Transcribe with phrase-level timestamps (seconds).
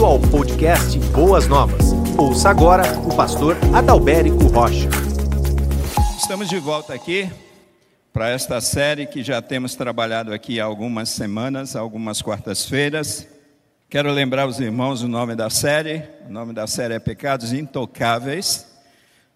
[0.00, 1.92] Bem-vindo ao podcast Boas Novas.
[2.16, 4.88] Ouça agora o pastor Adalberico Rocha.
[6.18, 7.30] Estamos de volta aqui
[8.10, 13.28] para esta série que já temos trabalhado aqui há algumas semanas, algumas quartas-feiras.
[13.90, 16.02] Quero lembrar os irmãos o nome da série.
[16.26, 18.66] O nome da série é Pecados Intocáveis.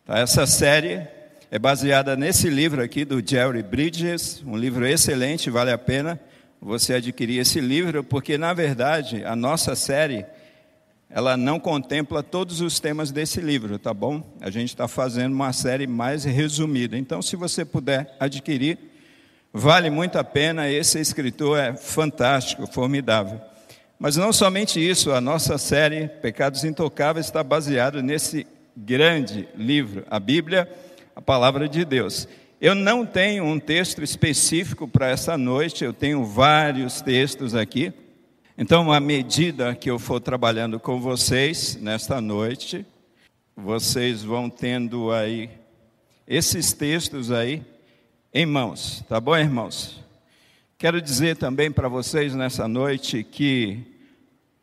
[0.06, 1.06] Tá, essa série
[1.50, 6.18] é baseada nesse livro aqui do Jerry Bridges, um livro excelente, vale a pena
[6.58, 10.24] você adquirir esse livro, porque na verdade a nossa série
[11.14, 14.20] ela não contempla todos os temas desse livro, tá bom?
[14.40, 16.98] A gente está fazendo uma série mais resumida.
[16.98, 18.76] Então, se você puder adquirir,
[19.52, 20.68] vale muito a pena.
[20.68, 23.40] Esse escritor é fantástico, formidável.
[23.96, 28.44] Mas não somente isso, a nossa série Pecados Intocáveis está baseada nesse
[28.76, 30.68] grande livro, a Bíblia,
[31.14, 32.26] a Palavra de Deus.
[32.60, 37.92] Eu não tenho um texto específico para essa noite, eu tenho vários textos aqui.
[38.56, 42.86] Então, à medida que eu for trabalhando com vocês nesta noite,
[43.56, 45.50] vocês vão tendo aí
[46.24, 47.66] esses textos aí
[48.32, 50.00] em mãos, tá bom, irmãos?
[50.78, 53.84] Quero dizer também para vocês nessa noite que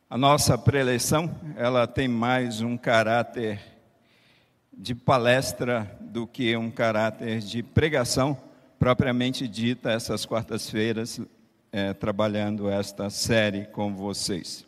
[0.10, 3.60] a nossa preleção, ela tem mais um caráter
[4.72, 8.38] de palestra do que um caráter de pregação
[8.80, 11.20] propriamente dita essas quartas-feiras,
[11.72, 14.66] é, trabalhando esta série com vocês.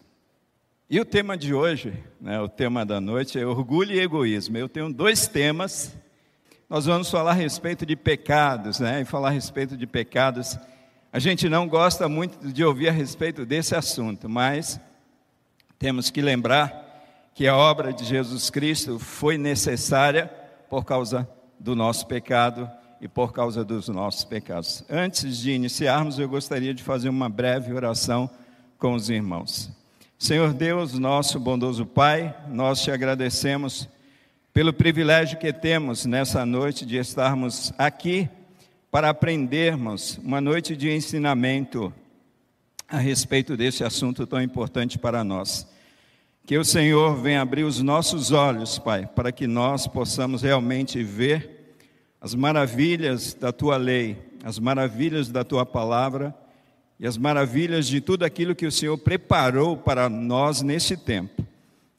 [0.90, 4.58] E o tema de hoje, né, o tema da noite é orgulho e egoísmo.
[4.58, 5.96] Eu tenho dois temas.
[6.70, 9.02] Nós vamos falar a respeito de pecados, né?
[9.02, 10.58] E falar a respeito de pecados,
[11.12, 14.80] a gente não gosta muito de ouvir a respeito desse assunto, mas
[15.78, 20.28] temos que lembrar que a obra de Jesus Cristo foi necessária
[20.70, 21.28] por causa
[21.60, 22.70] do nosso pecado
[23.04, 24.82] e por causa dos nossos pecados.
[24.90, 28.30] Antes de iniciarmos, eu gostaria de fazer uma breve oração
[28.80, 29.70] com os irmãos.
[30.18, 33.90] Senhor Deus, nosso bondoso Pai, nós te agradecemos
[34.54, 38.30] pelo privilégio que temos nessa noite de estarmos aqui
[38.90, 41.94] para aprendermos uma noite de ensinamento
[42.88, 45.68] a respeito desse assunto tão importante para nós.
[46.46, 51.63] Que o Senhor venha abrir os nossos olhos, Pai, para que nós possamos realmente ver
[52.24, 56.34] as maravilhas da tua lei, as maravilhas da tua palavra
[56.98, 61.46] e as maravilhas de tudo aquilo que o Senhor preparou para nós neste tempo.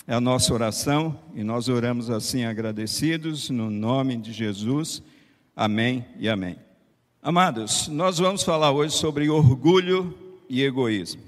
[0.06, 5.02] É a nossa oração e nós oramos assim agradecidos no nome de Jesus.
[5.54, 6.56] Amém e amém.
[7.22, 10.16] Amados, nós vamos falar hoje sobre orgulho
[10.48, 11.20] e egoísmo.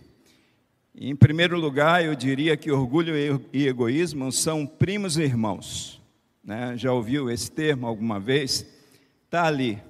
[0.98, 3.14] Em primeiro lugar, eu diria que orgulho
[3.52, 6.00] e egoísmo são primos irmãos.
[6.42, 6.78] Né?
[6.78, 8.74] Já ouviu esse termo alguma vez?
[9.26, 9.82] Está ali,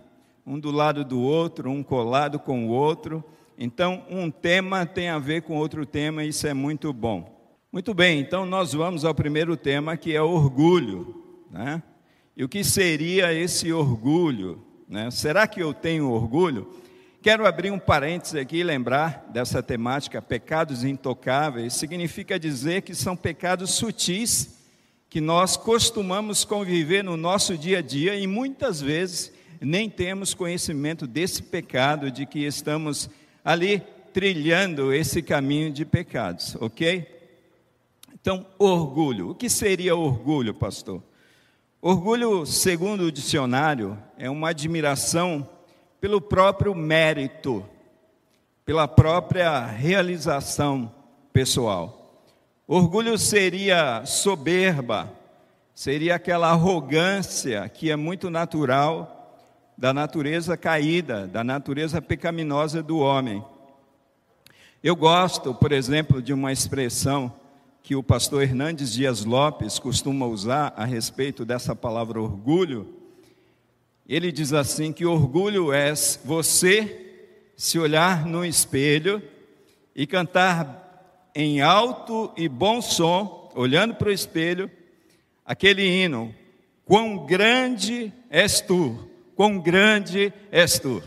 [0.47, 3.23] um do lado do outro, um colado com o outro.
[3.59, 7.55] Então, um tema tem a ver com outro tema, e isso é muito bom.
[7.71, 11.23] Muito bem, então nós vamos ao primeiro tema, que é orgulho.
[11.51, 11.83] Né?
[12.35, 14.65] E o que seria esse orgulho?
[14.89, 15.11] Né?
[15.11, 16.71] Será que eu tenho orgulho?
[17.21, 23.15] Quero abrir um parênteses aqui e lembrar dessa temática, pecados intocáveis, significa dizer que são
[23.15, 24.56] pecados sutis
[25.17, 29.33] que nós costumamos conviver no nosso dia a dia e muitas vezes
[29.63, 33.09] nem temos conhecimento desse pecado, de que estamos
[33.43, 33.83] ali
[34.13, 37.07] trilhando esse caminho de pecados, ok?
[38.13, 39.31] Então, orgulho.
[39.31, 41.03] O que seria orgulho, pastor?
[41.81, 45.49] Orgulho, segundo o dicionário, é uma admiração
[45.99, 47.65] pelo próprio mérito,
[48.67, 50.93] pela própria realização
[51.33, 52.06] pessoal.
[52.69, 55.13] Orgulho seria soberba,
[55.73, 59.39] seria aquela arrogância que é muito natural
[59.79, 63.45] da natureza caída, da natureza pecaminosa do homem.
[64.83, 67.33] Eu gosto, por exemplo, de uma expressão
[67.85, 72.97] que o pastor Hernandes Dias Lopes costuma usar a respeito dessa palavra orgulho,
[74.09, 75.93] ele diz assim: que orgulho é
[76.25, 79.23] você se olhar no espelho
[79.95, 80.86] e cantar
[81.37, 84.71] em alto e bom som, olhando para o espelho,
[85.45, 86.35] aquele hino:
[86.87, 89.07] Quão grande és tu,
[89.37, 91.03] quão grande és tu.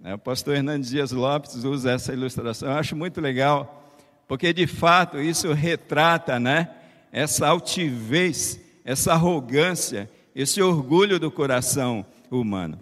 [0.00, 3.92] Né, o pastor Hernandes Dias Lopes usa essa ilustração, eu acho muito legal,
[4.26, 6.70] porque de fato isso retrata né,
[7.12, 12.80] essa altivez, essa arrogância, esse orgulho do coração humano.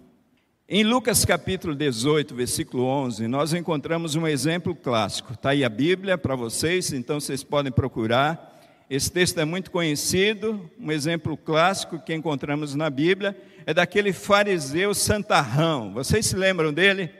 [0.69, 5.31] Em Lucas capítulo 18, versículo 11, nós encontramos um exemplo clássico.
[5.31, 8.59] Está aí a Bíblia para vocês, então vocês podem procurar.
[8.89, 13.33] Esse texto é muito conhecido, um exemplo clássico que encontramos na Bíblia
[13.65, 15.93] é daquele fariseu santarrão.
[15.93, 17.11] Vocês se lembram dele?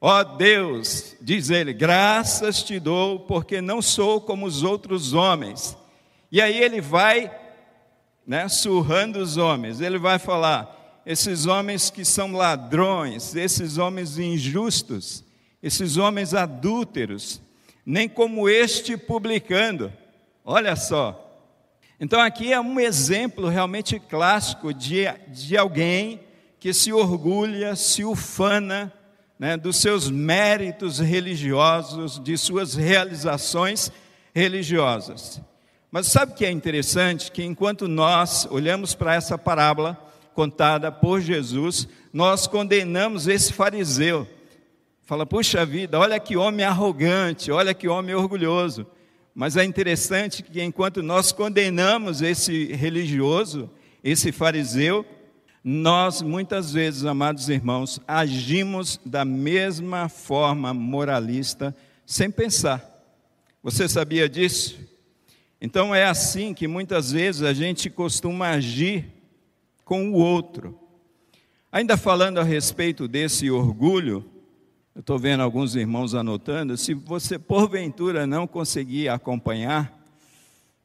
[0.00, 5.76] Ó oh Deus, diz ele, graças te dou, porque não sou como os outros homens.
[6.30, 7.30] E aí ele vai,
[8.26, 15.24] né, surrando os homens, ele vai falar: esses homens que são ladrões, esses homens injustos,
[15.62, 17.40] esses homens adúlteros,
[17.84, 19.92] nem como este publicando.
[20.44, 21.18] Olha só.
[21.98, 26.20] Então aqui é um exemplo realmente clássico de, de alguém
[26.58, 28.92] que se orgulha, se ufana
[29.38, 33.90] né, dos seus méritos religiosos, de suas realizações
[34.32, 35.40] religiosas.
[35.90, 37.30] Mas sabe o que é interessante?
[37.30, 44.26] Que enquanto nós olhamos para essa parábola contada por Jesus, nós condenamos esse fariseu
[45.12, 48.86] Fala, puxa vida, olha que homem arrogante, olha que homem orgulhoso.
[49.34, 53.68] Mas é interessante que enquanto nós condenamos esse religioso,
[54.02, 55.04] esse fariseu,
[55.62, 61.76] nós muitas vezes, amados irmãos, agimos da mesma forma moralista,
[62.06, 62.82] sem pensar.
[63.62, 64.78] Você sabia disso?
[65.60, 69.11] Então é assim que muitas vezes a gente costuma agir
[69.92, 70.74] com o outro.
[71.70, 74.24] Ainda falando a respeito desse orgulho,
[74.94, 76.78] eu estou vendo alguns irmãos anotando.
[76.78, 79.94] Se você, porventura, não conseguir acompanhar,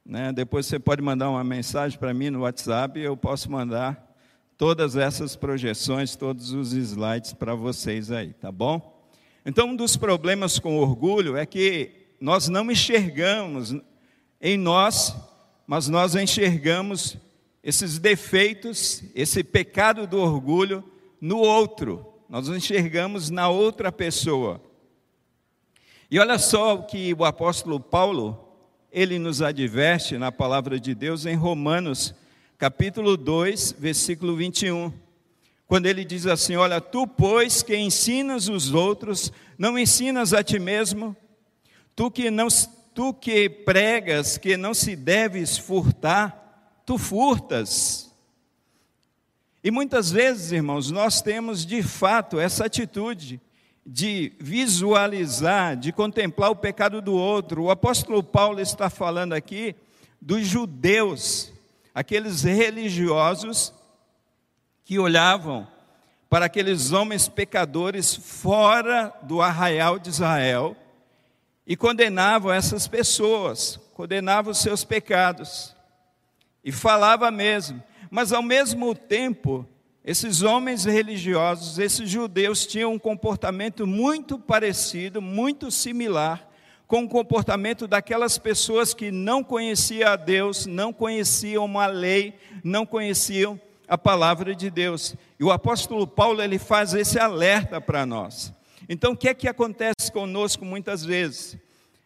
[0.06, 4.14] né, depois você pode mandar uma mensagem para mim no WhatsApp e eu posso mandar
[4.58, 9.10] todas essas projeções, todos os slides para vocês aí, tá bom?
[9.46, 13.74] Então, um dos problemas com orgulho é que nós não enxergamos
[14.42, 15.16] em nós,
[15.66, 17.18] mas nós enxergamos
[17.68, 20.84] esses defeitos, esse pecado do orgulho
[21.20, 24.62] no outro nós enxergamos na outra pessoa.
[26.12, 28.56] E olha só o que o apóstolo Paulo,
[28.92, 32.14] ele nos adverte na palavra de Deus em Romanos,
[32.58, 34.92] capítulo 2, versículo 21.
[35.66, 40.60] Quando ele diz assim: Olha, tu, pois, que ensinas os outros, não ensinas a ti
[40.60, 41.16] mesmo,
[41.96, 42.48] tu que, não,
[42.94, 46.47] tu que pregas que não se deves furtar,
[46.88, 48.16] tu furtas.
[49.62, 53.42] E muitas vezes, irmãos, nós temos de fato essa atitude
[53.86, 57.64] de visualizar, de contemplar o pecado do outro.
[57.64, 59.76] O apóstolo Paulo está falando aqui
[60.22, 61.52] dos judeus,
[61.94, 63.74] aqueles religiosos
[64.86, 65.68] que olhavam
[66.30, 70.74] para aqueles homens pecadores fora do arraial de Israel
[71.66, 75.76] e condenavam essas pessoas, condenavam os seus pecados.
[76.68, 77.82] E falava mesmo:
[78.12, 79.66] mas ao mesmo tempo,
[80.04, 86.46] esses homens religiosos, esses judeus, tinham um comportamento muito parecido, muito similar
[86.86, 92.86] com o comportamento daquelas pessoas que não conheciam a Deus, não conheciam a lei, não
[92.86, 95.16] conheciam a palavra de Deus.
[95.40, 98.54] E o apóstolo Paulo ele faz esse alerta para nós.
[98.90, 101.58] Então, o que é que acontece conosco muitas vezes?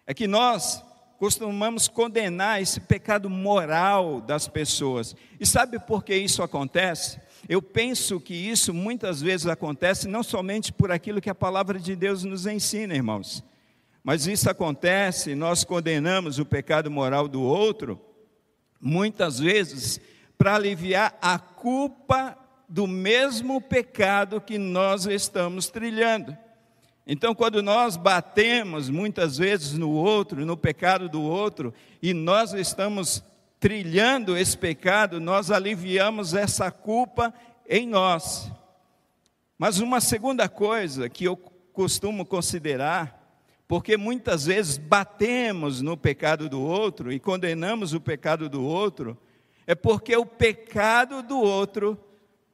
[0.05, 0.83] É que nós
[1.21, 5.15] costumamos condenar esse pecado moral das pessoas.
[5.39, 7.21] E sabe por que isso acontece?
[7.47, 11.95] Eu penso que isso muitas vezes acontece não somente por aquilo que a palavra de
[11.95, 13.43] Deus nos ensina, irmãos,
[14.03, 18.01] mas isso acontece, nós condenamos o pecado moral do outro,
[18.81, 20.01] muitas vezes
[20.39, 22.35] para aliviar a culpa
[22.67, 26.35] do mesmo pecado que nós estamos trilhando.
[27.13, 33.21] Então, quando nós batemos muitas vezes no outro, no pecado do outro, e nós estamos
[33.59, 37.33] trilhando esse pecado, nós aliviamos essa culpa
[37.67, 38.49] em nós.
[39.57, 46.61] Mas uma segunda coisa que eu costumo considerar, porque muitas vezes batemos no pecado do
[46.61, 49.17] outro e condenamos o pecado do outro,
[49.67, 51.99] é porque o pecado do outro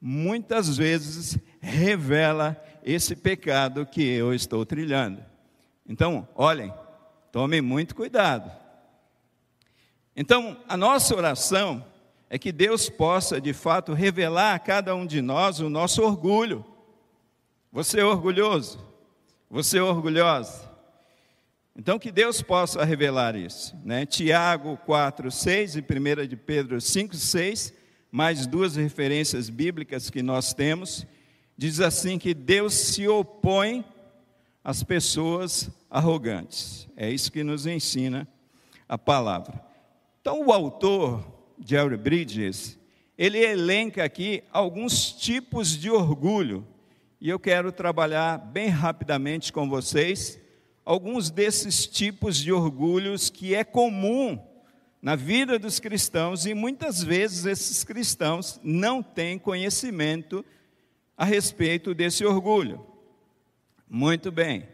[0.01, 5.21] muitas vezes revela esse pecado que eu estou trilhando.
[5.85, 6.73] Então, olhem,
[7.33, 8.49] tomem muito cuidado.
[10.15, 11.85] Então, a nossa oração
[12.29, 16.65] é que Deus possa, de fato, revelar a cada um de nós o nosso orgulho.
[17.73, 18.79] Você é orgulhoso?
[19.49, 20.71] Você é orgulhosa?
[21.75, 23.75] Então, que Deus possa revelar isso.
[23.83, 24.05] Né?
[24.05, 27.73] Tiago 4, 6 e 1 de Pedro 5, 6,
[28.09, 31.05] mais duas referências bíblicas que nós temos
[31.57, 33.83] diz assim que Deus se opõe
[34.63, 36.87] às pessoas arrogantes.
[36.95, 38.27] É isso que nos ensina
[38.87, 39.63] a palavra.
[40.21, 41.25] Então, o autor,
[41.65, 42.77] Jerry Bridges,
[43.17, 46.67] ele elenca aqui alguns tipos de orgulho.
[47.19, 50.39] E eu quero trabalhar bem rapidamente com vocês
[50.85, 54.39] alguns desses tipos de orgulhos que é comum
[55.01, 60.45] na vida dos cristãos e muitas vezes esses cristãos não têm conhecimento
[61.17, 62.85] a respeito desse orgulho.
[63.89, 64.67] Muito bem.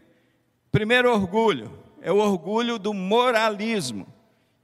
[0.70, 1.72] Primeiro orgulho
[2.02, 4.06] é o orgulho do moralismo.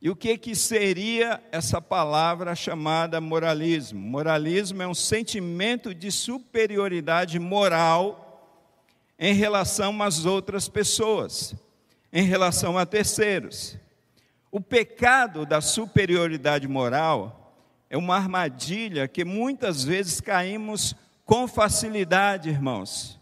[0.02, 4.00] E o que, que seria essa palavra chamada moralismo?
[4.00, 8.26] Moralismo é um sentimento de superioridade moral
[9.18, 11.54] em relação às outras pessoas,
[12.12, 13.76] em relação a terceiros.
[14.50, 17.54] O pecado da superioridade moral
[17.88, 20.96] é uma armadilha que muitas vezes caímos
[21.30, 23.16] com facilidade, irmãos,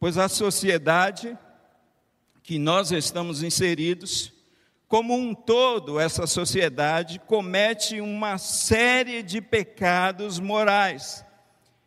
[0.00, 1.38] pois a sociedade
[2.42, 4.32] que nós estamos inseridos
[4.88, 11.24] como um todo, essa sociedade comete uma série de pecados morais.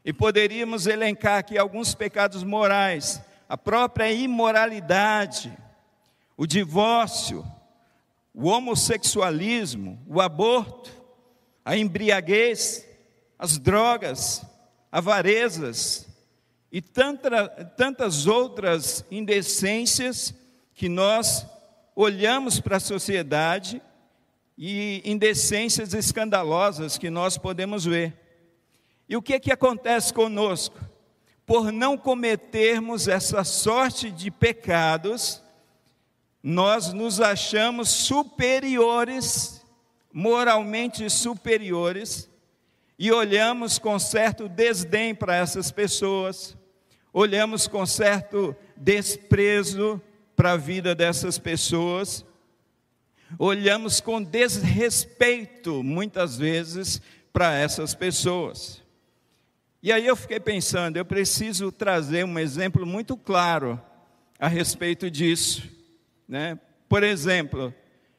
[0.05, 5.51] E poderíamos elencar aqui alguns pecados morais: a própria imoralidade,
[6.37, 7.45] o divórcio,
[8.33, 10.89] o homossexualismo, o aborto,
[11.65, 12.87] a embriaguez,
[13.37, 14.41] as drogas,
[14.95, 16.07] avarezas
[16.71, 20.33] e tanta, tantas outras indecências
[20.73, 21.45] que nós
[21.93, 23.81] olhamos para a sociedade
[24.57, 28.13] e indecências escandalosas que nós podemos ver.
[29.09, 30.79] E o que, que acontece conosco?
[31.45, 35.43] Por não cometermos essa sorte de pecados,
[36.41, 39.61] nós nos achamos superiores,
[40.13, 42.29] moralmente superiores,
[42.97, 46.57] e olhamos com certo desdém para essas pessoas,
[47.11, 50.01] olhamos com certo desprezo
[50.35, 52.25] para a vida dessas pessoas,
[53.37, 57.01] olhamos com desrespeito, muitas vezes,
[57.33, 58.81] para essas pessoas.
[59.83, 63.79] E aí eu fiquei pensando, eu preciso trazer um exemplo muito claro
[64.39, 65.63] a respeito disso.
[66.27, 66.57] Né?
[66.89, 67.73] Por exemplo,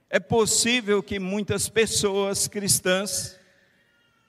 [0.09, 3.36] é possível que muitas pessoas cristãs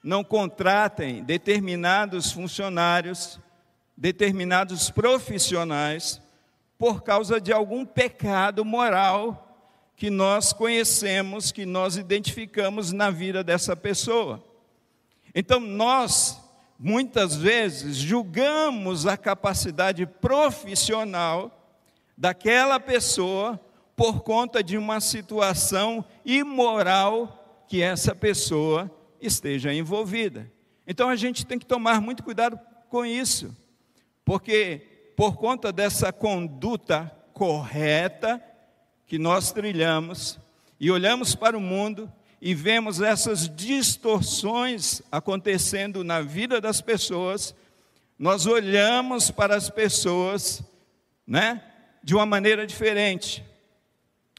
[0.07, 3.37] não contratem determinados funcionários,
[3.97, 6.21] determinados profissionais,
[6.77, 9.59] por causa de algum pecado moral
[9.97, 14.41] que nós conhecemos, que nós identificamos na vida dessa pessoa.
[15.35, 16.41] Então, nós,
[16.79, 21.69] muitas vezes, julgamos a capacidade profissional
[22.17, 23.59] daquela pessoa
[23.93, 28.89] por conta de uma situação imoral que essa pessoa
[29.21, 30.51] esteja envolvida.
[30.85, 32.59] Então, a gente tem que tomar muito cuidado
[32.89, 33.55] com isso,
[34.23, 38.41] porque por conta dessa conduta correta
[39.05, 40.39] que nós trilhamos
[40.79, 47.55] e olhamos para o mundo e vemos essas distorções acontecendo na vida das pessoas,
[48.17, 50.61] nós olhamos para as pessoas,
[51.25, 51.63] né,
[52.03, 53.43] de uma maneira diferente.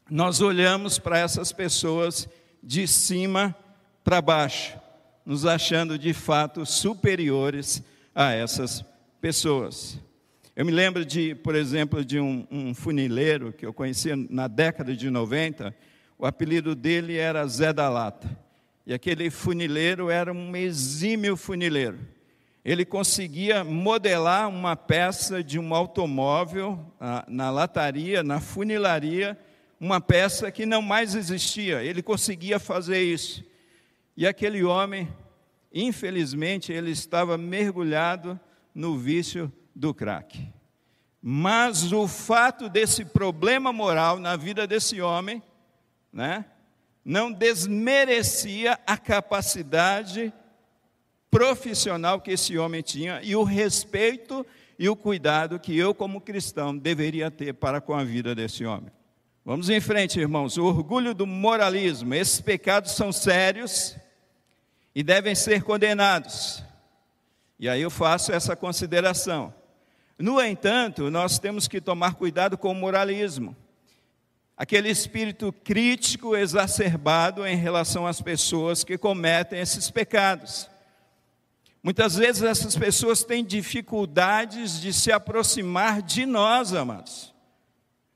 [0.08, 2.28] Nós olhamos para essas pessoas
[2.62, 3.54] de cima
[4.08, 4.74] para baixo,
[5.22, 7.82] nos achando de fato superiores
[8.14, 8.82] a essas
[9.20, 10.00] pessoas.
[10.56, 14.96] Eu me lembro de, por exemplo, de um, um, funileiro que eu conhecia na década
[14.96, 15.76] de 90,
[16.18, 18.34] o apelido dele era Zé da Lata.
[18.86, 21.98] E aquele funileiro era um exímio funileiro.
[22.64, 26.80] Ele conseguia modelar uma peça de um automóvel
[27.28, 29.38] na lataria, na funilaria,
[29.78, 31.82] uma peça que não mais existia.
[31.82, 33.46] Ele conseguia fazer isso.
[34.18, 35.08] E aquele homem,
[35.72, 38.38] infelizmente, ele estava mergulhado
[38.74, 40.44] no vício do crack.
[41.22, 45.40] Mas o fato desse problema moral na vida desse homem,
[46.12, 46.46] né,
[47.04, 50.32] não desmerecia a capacidade
[51.30, 54.44] profissional que esse homem tinha e o respeito
[54.76, 58.90] e o cuidado que eu, como cristão, deveria ter para com a vida desse homem.
[59.44, 60.56] Vamos em frente, irmãos.
[60.56, 62.14] O orgulho do moralismo.
[62.14, 63.96] Esses pecados são sérios
[64.98, 66.60] e devem ser condenados.
[67.56, 69.54] E aí eu faço essa consideração.
[70.18, 73.56] No entanto, nós temos que tomar cuidado com o moralismo.
[74.56, 80.68] Aquele espírito crítico exacerbado em relação às pessoas que cometem esses pecados.
[81.80, 87.32] Muitas vezes essas pessoas têm dificuldades de se aproximar de nós, amados.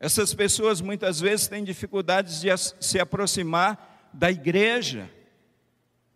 [0.00, 2.48] Essas pessoas muitas vezes têm dificuldades de
[2.80, 5.08] se aproximar da igreja,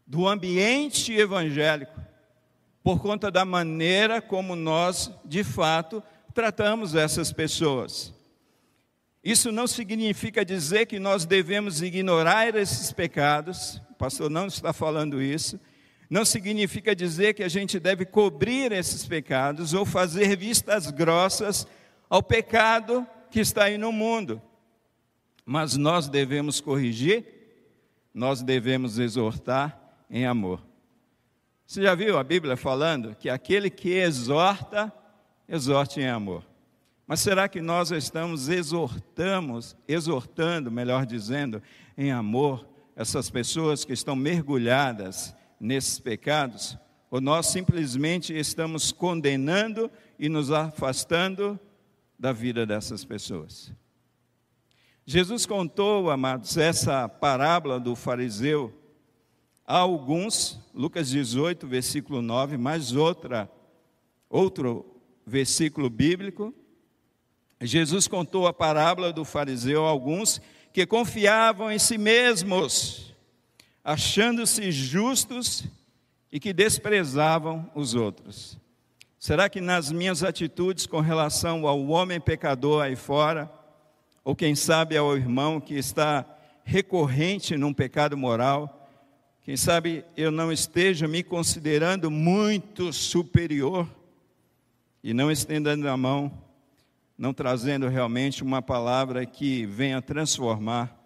[0.07, 2.07] do ambiente evangélico
[2.87, 6.01] por conta da maneira como nós, de fato,
[6.33, 8.15] tratamos essas pessoas.
[9.25, 15.21] Isso não significa dizer que nós devemos ignorar esses pecados, o pastor não está falando
[15.21, 15.59] isso.
[16.09, 21.67] Não significa dizer que a gente deve cobrir esses pecados ou fazer vistas grossas
[22.09, 24.41] ao pecado que está aí no mundo.
[25.45, 27.25] Mas nós devemos corrigir,
[28.15, 30.63] nós devemos exortar em amor.
[31.67, 34.93] Você já viu a Bíblia falando que aquele que exorta,
[35.49, 36.45] exorte em amor.
[37.07, 41.63] Mas será que nós estamos exortamos, exortando, melhor dizendo,
[41.97, 46.79] em amor essas pessoas que estão mergulhadas nesses pecados?
[47.11, 51.59] Ou nós simplesmente estamos condenando e nos afastando
[52.19, 53.73] da vida dessas pessoas?
[55.05, 58.76] Jesus contou, amados, essa parábola do fariseu
[59.67, 63.51] a alguns, Lucas 18, versículo 9, mais outra,
[64.31, 64.87] outro
[65.27, 66.55] versículo bíblico.
[67.61, 70.41] Jesus contou a parábola do fariseu a alguns
[70.73, 73.15] que confiavam em si mesmos,
[73.83, 75.65] achando-se justos
[76.31, 78.59] e que desprezavam os outros.
[79.19, 83.51] Será que nas minhas atitudes com relação ao homem pecador aí fora,
[84.23, 86.25] ou quem sabe ao irmão que está
[86.63, 88.76] recorrente num pecado moral,
[89.47, 93.89] quem sabe eu não esteja me considerando muito superior
[95.05, 96.37] e não estendendo a mão,
[97.17, 101.01] não trazendo realmente uma palavra que venha transformar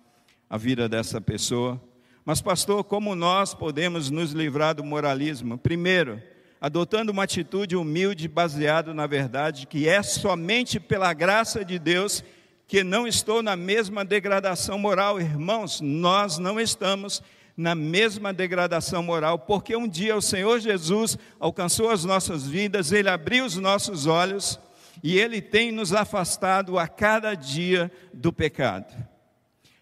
[0.48, 1.78] a vida dessa pessoa.
[2.24, 5.58] Mas, pastor, como nós podemos nos livrar do moralismo?
[5.58, 6.18] Primeiro,
[6.58, 12.24] adotando uma atitude humilde, baseada na verdade, que é somente pela graça de Deus
[12.66, 15.20] que não estou na mesma degradação moral.
[15.20, 17.22] Irmãos, nós não estamos
[17.60, 23.10] na mesma degradação moral, porque um dia o Senhor Jesus alcançou as nossas vidas, ele
[23.10, 24.58] abriu os nossos olhos
[25.02, 28.94] e ele tem nos afastado a cada dia do pecado.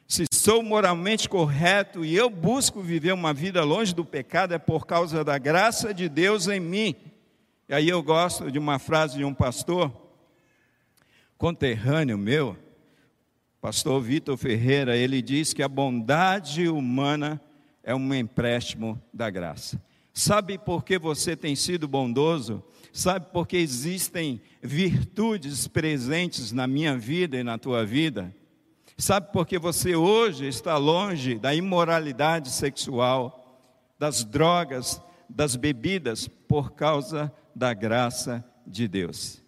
[0.09, 4.85] Se sou moralmente correto e eu busco viver uma vida longe do pecado, é por
[4.85, 6.97] causa da graça de Deus em mim.
[7.69, 9.93] E aí eu gosto de uma frase de um pastor,
[11.37, 12.57] conterrâneo meu,
[13.61, 17.41] Pastor Vitor Ferreira, ele diz que a bondade humana
[17.89, 19.83] é um empréstimo da graça.
[20.13, 22.63] Sabe por que você tem sido bondoso?
[22.93, 28.37] Sabe por que existem virtudes presentes na minha vida e na tua vida?
[28.99, 33.59] Sabe por que você hoje está longe da imoralidade sexual,
[33.99, 36.29] das drogas, das bebidas?
[36.29, 39.43] Por causa da graça de Deus.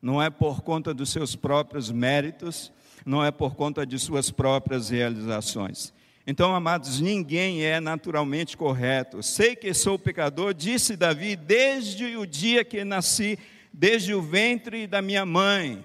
[0.00, 2.72] Não é por conta dos seus próprios méritos,
[3.04, 5.92] não é por conta de suas próprias realizações.
[6.26, 9.22] Então, amados, ninguém é naturalmente correto.
[9.22, 13.38] Sei que sou pecador, disse Davi, desde o dia que nasci,
[13.72, 15.84] desde o ventre da minha mãe.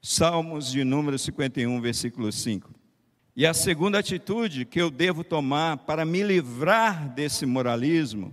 [0.00, 2.70] Salmos de número 51, versículo 5.
[3.34, 8.32] E a segunda atitude que eu devo tomar para me livrar desse moralismo,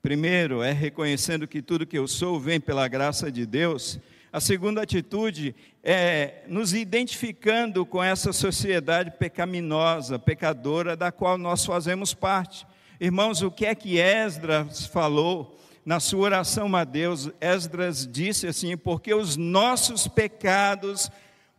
[0.00, 3.98] primeiro é reconhecendo que tudo que eu sou vem pela graça de Deus
[4.32, 12.14] a segunda atitude é nos identificando com essa sociedade pecaminosa, pecadora, da qual nós fazemos
[12.14, 12.66] parte.
[12.98, 17.30] Irmãos, o que é que Esdras falou na sua oração a Deus?
[17.42, 21.10] Esdras disse assim: porque os nossos pecados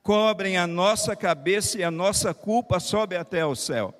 [0.01, 3.93] cobrem a nossa cabeça e a nossa culpa sobe até o céu.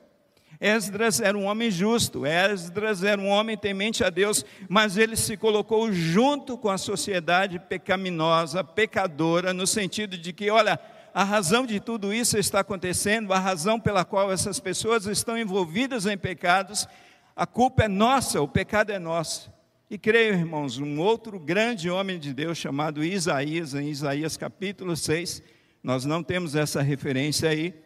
[0.64, 5.36] Esdras era um homem justo, Esdras era um homem temente a Deus, mas ele se
[5.36, 10.80] colocou junto com a sociedade pecaminosa, pecadora, no sentido de que, olha,
[11.14, 16.06] a razão de tudo isso está acontecendo, a razão pela qual essas pessoas estão envolvidas
[16.06, 16.88] em pecados,
[17.36, 19.52] a culpa é nossa, o pecado é nosso.
[19.90, 25.44] E creio, irmãos, um outro grande homem de Deus chamado Isaías, em Isaías capítulo 6,
[25.84, 27.83] nós não temos essa referência aí,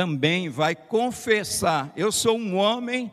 [0.00, 3.12] também vai confessar: Eu sou um homem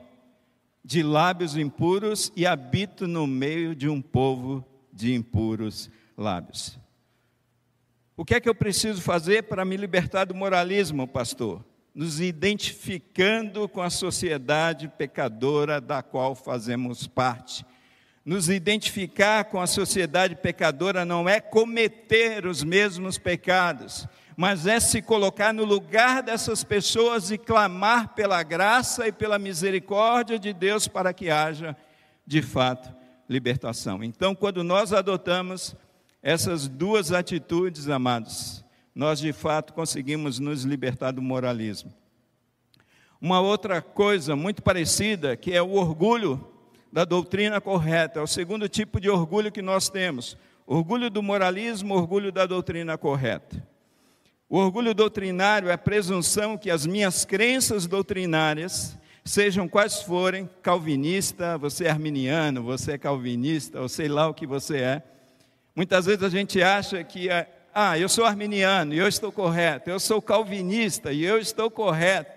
[0.85, 6.79] de lábios impuros e habito no meio de um povo de impuros lábios.
[8.15, 11.61] O que é que eu preciso fazer para me libertar do moralismo, pastor?
[11.93, 17.65] Nos identificando com a sociedade pecadora da qual fazemos parte.
[18.27, 25.01] Nos identificar com a sociedade pecadora não é cometer os mesmos pecados, mas é se
[25.01, 31.13] colocar no lugar dessas pessoas e clamar pela graça e pela misericórdia de Deus para
[31.13, 31.73] que haja,
[32.25, 32.93] de fato,
[33.29, 34.03] libertação.
[34.03, 35.73] Então, quando nós adotamos
[36.21, 38.61] essas duas atitudes, amados,
[38.93, 41.93] nós de fato conseguimos nos libertar do moralismo.
[43.21, 46.56] Uma outra coisa muito parecida, que é o orgulho
[46.91, 51.95] da doutrina correta, é o segundo tipo de orgulho que nós temos: orgulho do moralismo,
[51.95, 53.65] orgulho da doutrina correta.
[54.49, 61.57] O orgulho doutrinário é a presunção que as minhas crenças doutrinárias, sejam quais forem, calvinista,
[61.57, 65.03] você é arminiano, você é calvinista, ou sei lá o que você é.
[65.75, 69.89] Muitas vezes a gente acha que, é, ah, eu sou arminiano e eu estou correto,
[69.89, 72.31] eu sou calvinista e eu estou correto.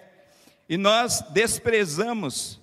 [0.68, 2.60] E nós desprezamos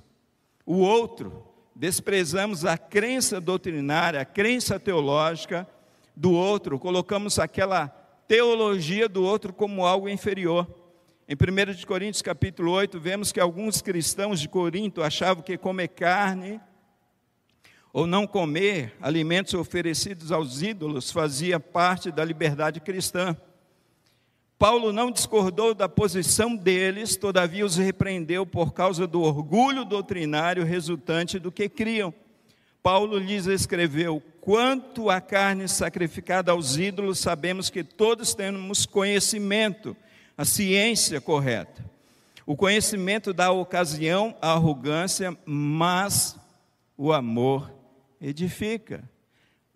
[0.65, 1.46] o outro,
[1.77, 5.67] desprezamos a crença doutrinária, a crença teológica,
[6.15, 7.87] do outro, colocamos aquela
[8.27, 10.67] teologia do outro como algo inferior.
[11.29, 16.59] Em 1 Coríntios capítulo 8, vemos que alguns cristãos de Corinto achavam que comer carne
[17.93, 23.37] ou não comer alimentos oferecidos aos ídolos fazia parte da liberdade cristã.
[24.59, 31.37] Paulo não discordou da posição deles, todavia os repreendeu por causa do orgulho doutrinário resultante
[31.37, 32.11] do que criam.
[32.81, 39.95] Paulo lhes escreveu: Quanto à carne sacrificada aos ídolos, sabemos que todos temos conhecimento,
[40.35, 41.85] a ciência correta.
[42.43, 46.35] O conhecimento dá ocasião à arrogância, mas
[46.97, 47.71] o amor
[48.19, 49.03] edifica.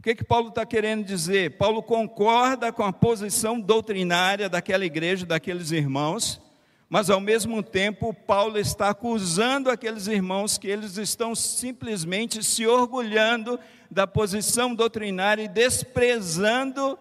[0.01, 1.57] O que, que Paulo está querendo dizer?
[1.57, 6.41] Paulo concorda com a posição doutrinária daquela igreja, daqueles irmãos,
[6.89, 13.59] mas ao mesmo tempo Paulo está acusando aqueles irmãos que eles estão simplesmente se orgulhando
[13.91, 16.97] da posição doutrinária e desprezando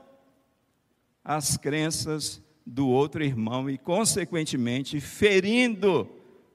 [1.25, 6.07] as crenças do outro irmão e, consequentemente, ferindo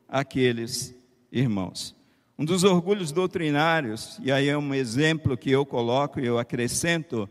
[0.07, 0.93] aqueles
[1.31, 1.95] irmãos.
[2.37, 7.29] Um dos orgulhos doutrinários, e aí é um exemplo que eu coloco e eu acrescento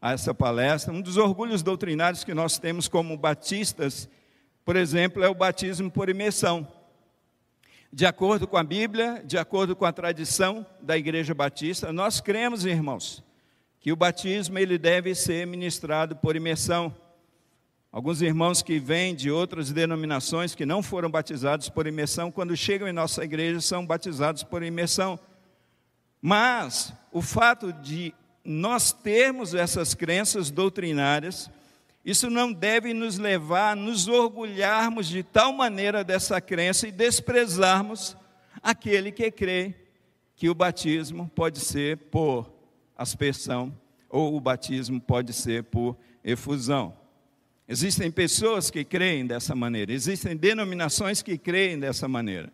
[0.00, 4.08] a essa palestra, um dos orgulhos doutrinários que nós temos como batistas,
[4.64, 6.68] por exemplo, é o batismo por imersão.
[7.92, 12.64] De acordo com a Bíblia, de acordo com a tradição da Igreja Batista, nós cremos,
[12.64, 13.24] irmãos,
[13.80, 16.94] que o batismo ele deve ser ministrado por imersão.
[17.94, 22.88] Alguns irmãos que vêm de outras denominações que não foram batizados por imersão, quando chegam
[22.88, 25.16] em nossa igreja, são batizados por imersão.
[26.20, 28.12] Mas o fato de
[28.44, 31.48] nós termos essas crenças doutrinárias,
[32.04, 38.16] isso não deve nos levar a nos orgulharmos de tal maneira dessa crença e desprezarmos
[38.60, 39.72] aquele que crê
[40.34, 42.52] que o batismo pode ser por
[42.98, 43.72] aspersão
[44.10, 47.03] ou o batismo pode ser por efusão.
[47.66, 52.52] Existem pessoas que creem dessa maneira, existem denominações que creem dessa maneira.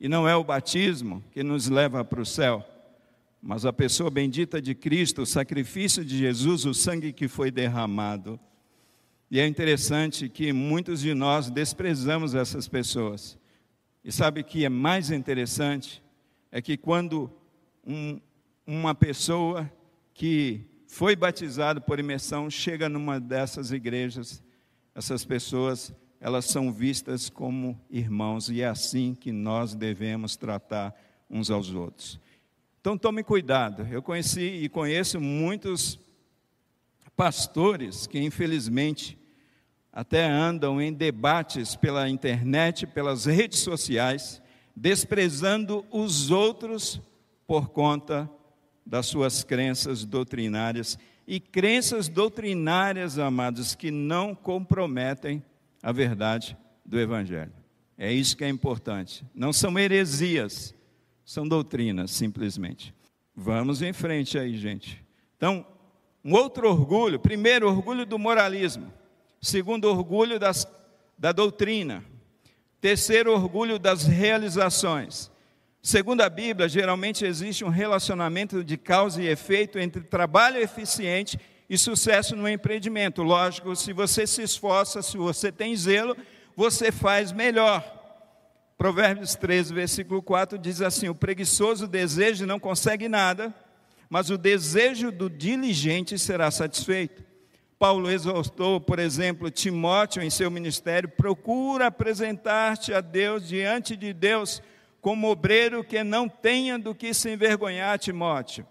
[0.00, 2.66] E não é o batismo que nos leva para o céu,
[3.40, 8.40] mas a pessoa bendita de Cristo, o sacrifício de Jesus, o sangue que foi derramado.
[9.30, 13.38] E é interessante que muitos de nós desprezamos essas pessoas.
[14.04, 16.02] E sabe o que é mais interessante?
[16.50, 17.30] É que quando
[17.86, 18.20] um,
[18.66, 19.70] uma pessoa
[20.14, 24.42] que foi batizado por imersão, chega numa dessas igrejas,
[24.94, 30.94] essas pessoas, elas são vistas como irmãos e é assim que nós devemos tratar
[31.30, 32.20] uns aos outros.
[32.78, 33.88] Então tome cuidado.
[33.90, 35.98] Eu conheci e conheço muitos
[37.16, 39.18] pastores que infelizmente
[39.90, 44.42] até andam em debates pela internet, pelas redes sociais,
[44.76, 47.00] desprezando os outros
[47.46, 48.30] por conta
[48.84, 50.98] das suas crenças doutrinárias.
[51.26, 55.42] E crenças doutrinárias, amados, que não comprometem
[55.82, 57.52] a verdade do Evangelho.
[57.96, 59.24] É isso que é importante.
[59.34, 60.74] Não são heresias,
[61.24, 62.94] são doutrinas, simplesmente.
[63.34, 65.02] Vamos em frente aí, gente.
[65.36, 65.64] Então,
[66.24, 68.92] um outro orgulho: primeiro, orgulho do moralismo.
[69.40, 70.66] Segundo, orgulho das,
[71.18, 72.04] da doutrina.
[72.80, 75.30] Terceiro, orgulho das realizações.
[75.84, 81.36] Segundo a Bíblia, geralmente existe um relacionamento de causa e efeito entre trabalho eficiente
[81.68, 83.20] e sucesso no empreendimento.
[83.24, 86.16] Lógico, se você se esforça, se você tem zelo,
[86.54, 87.82] você faz melhor.
[88.78, 93.52] Provérbios 13, versículo 4 diz assim: O preguiçoso deseja e não consegue nada,
[94.08, 97.24] mas o desejo do diligente será satisfeito.
[97.76, 104.62] Paulo exortou, por exemplo, Timóteo em seu ministério: procura apresentar-te a Deus diante de Deus
[105.02, 108.64] como obreiro que não tenha do que se envergonhar, Timóteo.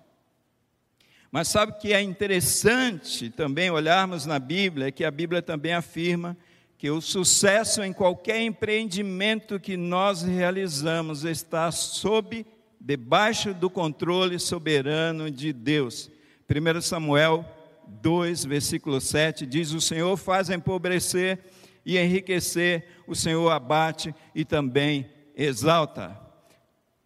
[1.30, 6.38] Mas sabe que é interessante também olharmos na Bíblia, é que a Bíblia também afirma
[6.78, 12.46] que o sucesso em qualquer empreendimento que nós realizamos está sob,
[12.80, 16.10] debaixo do controle soberano de Deus.
[16.50, 17.46] 1 Samuel
[17.88, 21.40] 2, versículo 7 diz: O Senhor faz empobrecer
[21.86, 26.21] e enriquecer, o Senhor abate e também exalta.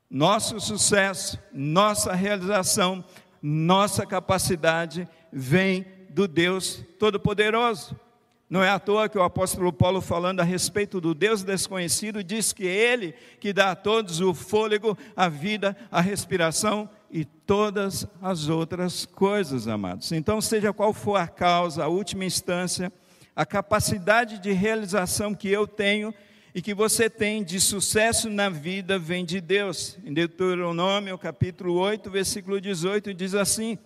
[0.09, 3.03] Nosso sucesso, nossa realização,
[3.41, 7.99] nossa capacidade vem do Deus Todo-Poderoso.
[8.47, 12.53] Não é à toa que o apóstolo Paulo, falando a respeito do Deus desconhecido, diz
[12.53, 18.47] que Ele que dá a todos o fôlego, a vida, a respiração e todas as
[18.47, 20.11] outras coisas, amados.
[20.11, 22.93] Então, seja qual for a causa, a última instância,
[23.35, 26.13] a capacidade de realização que eu tenho
[26.55, 29.97] e que você tem de sucesso na vida vem de Deus.
[30.05, 33.77] Em Deuteronômio, capítulo 8, versículo 18, diz assim: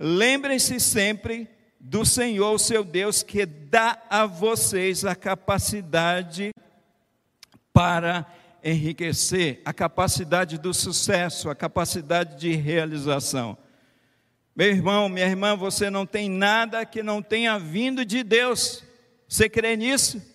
[0.00, 6.50] lembrem-se sempre do Senhor, seu Deus, que dá a vocês a capacidade
[7.72, 8.26] para
[8.64, 13.56] enriquecer, a capacidade do sucesso, a capacidade de realização.
[14.56, 18.82] Meu irmão, minha irmã, você não tem nada que não tenha vindo de Deus.
[19.28, 20.31] Você crê nisso?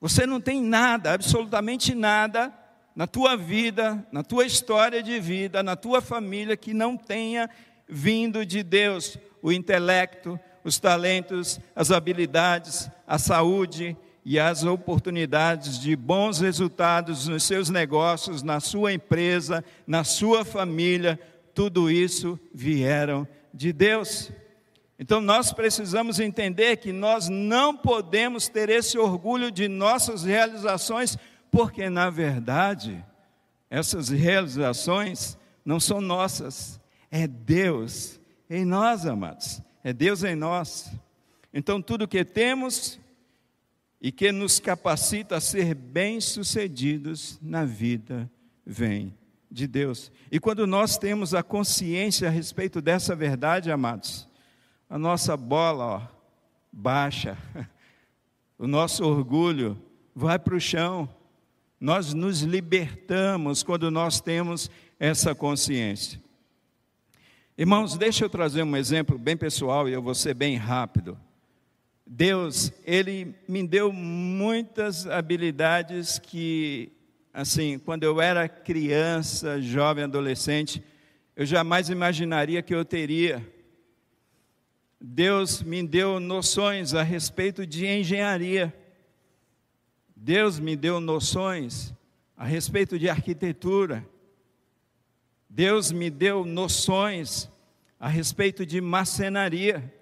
[0.00, 2.52] Você não tem nada, absolutamente nada,
[2.94, 7.48] na tua vida, na tua história de vida, na tua família, que não tenha
[7.88, 9.18] vindo de Deus.
[9.42, 17.44] O intelecto, os talentos, as habilidades, a saúde e as oportunidades de bons resultados nos
[17.44, 21.18] seus negócios, na sua empresa, na sua família,
[21.54, 24.30] tudo isso vieram de Deus.
[24.98, 31.16] Então nós precisamos entender que nós não podemos ter esse orgulho de nossas realizações,
[31.50, 33.04] porque na verdade
[33.70, 36.80] essas realizações não são nossas,
[37.10, 39.62] é Deus em nós, amados.
[39.84, 40.90] É Deus em nós.
[41.52, 42.98] Então, tudo que temos
[44.00, 48.30] e que nos capacita a ser bem-sucedidos na vida
[48.64, 49.14] vem
[49.50, 50.12] de Deus.
[50.30, 54.27] E quando nós temos a consciência a respeito dessa verdade, amados,
[54.88, 56.02] a nossa bola ó,
[56.72, 57.36] baixa,
[58.58, 59.80] o nosso orgulho
[60.14, 61.08] vai para o chão.
[61.80, 66.20] Nós nos libertamos quando nós temos essa consciência.
[67.56, 71.18] Irmãos, deixa eu trazer um exemplo bem pessoal e eu vou ser bem rápido.
[72.06, 76.90] Deus, Ele me deu muitas habilidades que,
[77.34, 80.82] assim, quando eu era criança, jovem, adolescente,
[81.36, 83.44] eu jamais imaginaria que eu teria.
[85.00, 88.74] Deus me deu noções a respeito de engenharia.
[90.14, 91.94] Deus me deu noções
[92.36, 94.04] a respeito de arquitetura.
[95.48, 97.48] Deus me deu noções
[97.98, 99.94] a respeito de macenaria.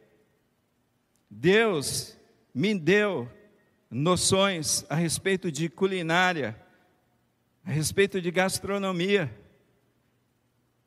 [1.30, 2.18] Deus
[2.54, 3.28] me deu
[3.90, 6.56] noções a respeito de culinária,
[7.64, 9.30] a respeito de gastronomia.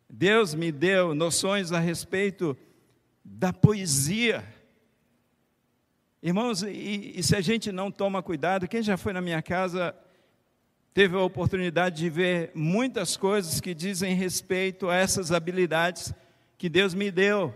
[0.10, 2.58] Deus me deu noções a respeito
[3.24, 4.44] da poesia.
[6.22, 9.96] Irmãos, e, e, se a gente não toma cuidado, quem já foi na minha casa
[10.94, 16.14] teve a oportunidade de ver muitas coisas que dizem respeito a essas habilidades
[16.58, 17.56] que Deus me deu.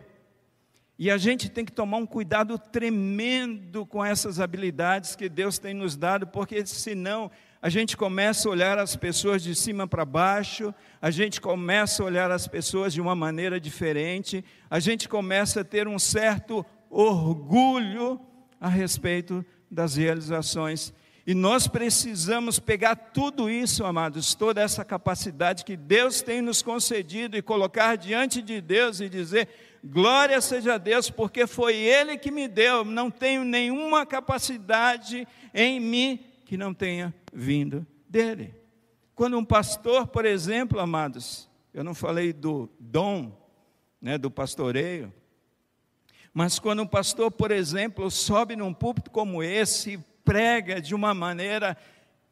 [0.98, 5.74] E a gente tem que tomar um cuidado tremendo com essas habilidades que Deus tem
[5.74, 7.30] nos dado, porque senão
[7.64, 12.06] a gente começa a olhar as pessoas de cima para baixo, a gente começa a
[12.06, 18.20] olhar as pessoas de uma maneira diferente, a gente começa a ter um certo orgulho
[18.60, 20.94] a respeito das realizações.
[21.26, 27.38] E nós precisamos pegar tudo isso, amados, toda essa capacidade que Deus tem nos concedido
[27.38, 29.48] e colocar diante de Deus e dizer:
[29.82, 35.80] glória seja a Deus, porque foi Ele que me deu, não tenho nenhuma capacidade em
[35.80, 38.54] mim que não tenha vindo dele.
[39.16, 43.36] Quando um pastor, por exemplo, amados, eu não falei do dom,
[44.00, 45.12] né, do pastoreio,
[46.32, 51.76] mas quando um pastor, por exemplo, sobe num púlpito como esse prega de uma maneira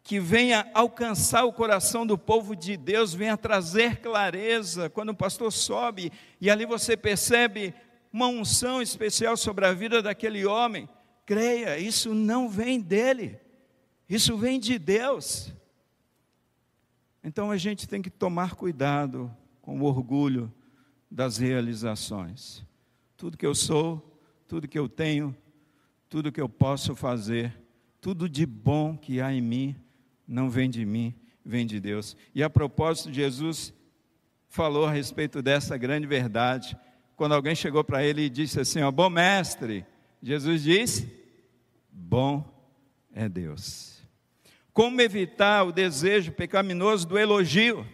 [0.04, 4.88] que venha alcançar o coração do povo de Deus, venha trazer clareza.
[4.88, 7.74] Quando o pastor sobe e ali você percebe
[8.14, 10.88] uma unção especial sobre a vida daquele homem,
[11.26, 13.40] creia, isso não vem dele,
[14.14, 15.54] isso vem de Deus.
[17.24, 20.54] Então a gente tem que tomar cuidado com o orgulho
[21.10, 22.62] das realizações.
[23.16, 25.34] Tudo que eu sou, tudo que eu tenho,
[26.10, 27.58] tudo que eu posso fazer,
[28.02, 29.78] tudo de bom que há em mim
[30.28, 32.18] não vem de mim, vem de Deus.
[32.36, 33.74] E a propósito, Jesus
[34.50, 36.78] falou a respeito dessa grande verdade.
[37.16, 39.86] Quando alguém chegou para ele e disse assim: ó, Bom mestre,
[40.22, 41.10] Jesus disse:
[41.90, 42.44] Bom
[43.14, 43.91] é Deus.
[44.74, 47.86] Como evitar o desejo pecaminoso do elogio?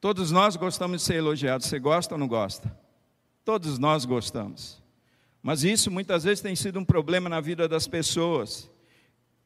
[0.00, 1.66] Todos nós gostamos de ser elogiados.
[1.66, 2.76] Você gosta ou não gosta?
[3.44, 4.82] Todos nós gostamos.
[5.42, 8.70] Mas isso muitas vezes tem sido um problema na vida das pessoas.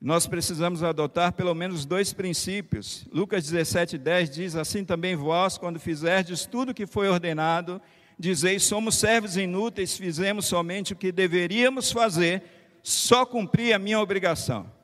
[0.00, 3.06] Nós precisamos adotar pelo menos dois princípios.
[3.12, 7.80] Lucas 17:10 diz: Assim também vós, quando fizerdes tudo o que foi ordenado,
[8.18, 12.42] dizeis: Somos servos inúteis, fizemos somente o que deveríamos fazer,
[12.82, 14.77] só cumprir a minha obrigação.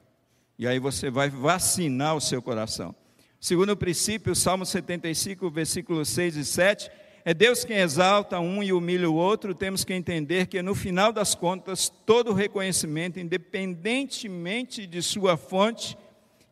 [0.58, 2.94] E aí você vai vacinar o seu coração.
[3.40, 6.90] Segundo princípio, Salmo 75, versículos 6 e 7
[7.26, 11.10] é Deus quem exalta um e humilha o outro, temos que entender que no final
[11.10, 15.96] das contas, todo reconhecimento, independentemente de sua fonte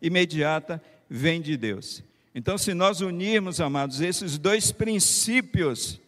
[0.01, 2.03] imediata, vem de Deus.
[2.35, 6.01] Então, se nós unirmos, amados, esses dois princípios,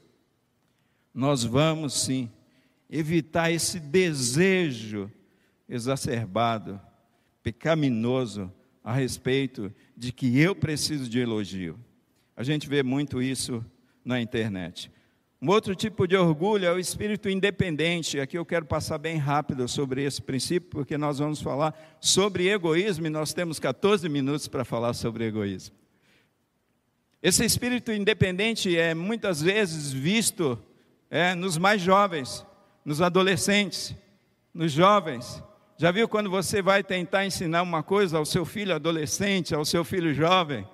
[1.12, 2.30] nós vamos sim
[2.88, 5.12] evitar esse desejo
[5.68, 6.80] exacerbado,
[7.44, 8.50] pecaminoso
[8.82, 11.78] a respeito de que eu preciso de elogio.
[12.36, 13.64] A gente vê muito isso
[14.04, 14.90] na internet.
[15.40, 18.18] Um outro tipo de orgulho é o espírito independente.
[18.18, 23.06] Aqui eu quero passar bem rápido sobre esse princípio, porque nós vamos falar sobre egoísmo
[23.06, 25.76] e nós temos 14 minutos para falar sobre egoísmo.
[27.22, 30.58] Esse espírito independente é muitas vezes visto
[31.10, 32.44] é, nos mais jovens,
[32.84, 33.94] nos adolescentes,
[34.52, 35.42] nos jovens.
[35.76, 39.84] Já viu quando você vai tentar ensinar uma coisa ao seu filho adolescente, ao seu
[39.84, 40.64] filho jovem,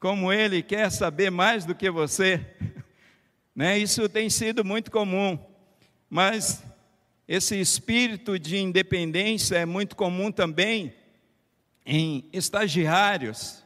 [0.00, 2.40] como ele quer saber mais do que você?
[3.54, 3.76] Né?
[3.76, 5.36] Isso tem sido muito comum,
[6.08, 6.62] mas
[7.26, 10.94] esse espírito de independência é muito comum também
[11.84, 13.64] em estagiários,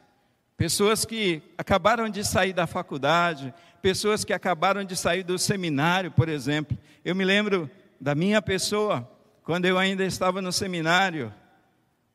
[0.56, 6.26] pessoas que acabaram de sair da faculdade, pessoas que acabaram de sair do seminário, por
[6.26, 6.74] exemplo.
[7.04, 9.06] Eu me lembro da minha pessoa,
[9.52, 11.30] quando eu ainda estava no seminário,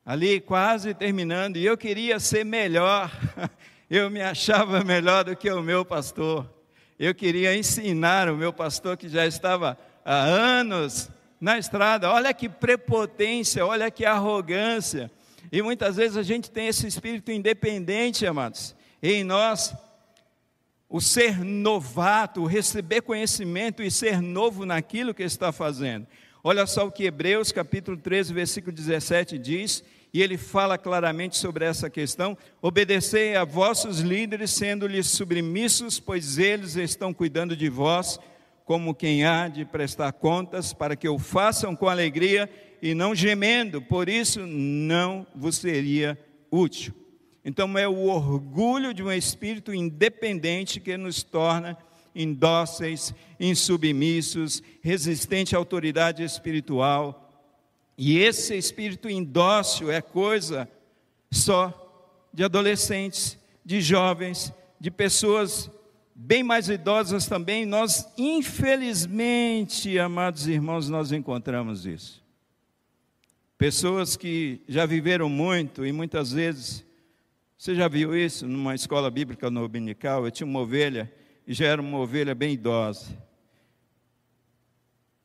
[0.04, 3.12] ali quase terminando, e eu queria ser melhor,
[3.88, 6.52] eu me achava melhor do que o meu pastor
[6.98, 11.08] eu queria ensinar o meu pastor que já estava há anos
[11.40, 12.10] na estrada.
[12.10, 15.08] Olha que prepotência, olha que arrogância.
[15.52, 19.72] E muitas vezes a gente tem esse espírito independente, amados, em nós.
[20.88, 26.04] O ser novato, receber conhecimento e ser novo naquilo que está fazendo.
[26.42, 31.64] Olha só o que Hebreus capítulo 13, versículo 17 diz: e ele fala claramente sobre
[31.64, 32.36] essa questão.
[32.62, 38.18] Obedecei a vossos líderes, sendo-lhes submissos, pois eles estão cuidando de vós,
[38.64, 42.48] como quem há de prestar contas, para que o façam com alegria
[42.80, 46.18] e não gemendo, por isso não vos seria
[46.50, 46.94] útil.
[47.44, 51.76] Então é o orgulho de um espírito independente que nos torna
[52.20, 57.24] indóceis, insubmissos, resistente à autoridade espiritual
[58.00, 60.70] e esse espírito indócil é coisa
[61.32, 61.74] só
[62.32, 65.68] de adolescentes, de jovens, de pessoas
[66.14, 67.66] bem mais idosas também.
[67.66, 72.24] Nós, infelizmente, amados irmãos, nós encontramos isso.
[73.58, 76.84] Pessoas que já viveram muito e muitas vezes,
[77.58, 80.24] você já viu isso numa escola bíblica dominical?
[80.24, 81.12] Eu tinha uma ovelha
[81.48, 83.06] e já era uma ovelha bem idosa.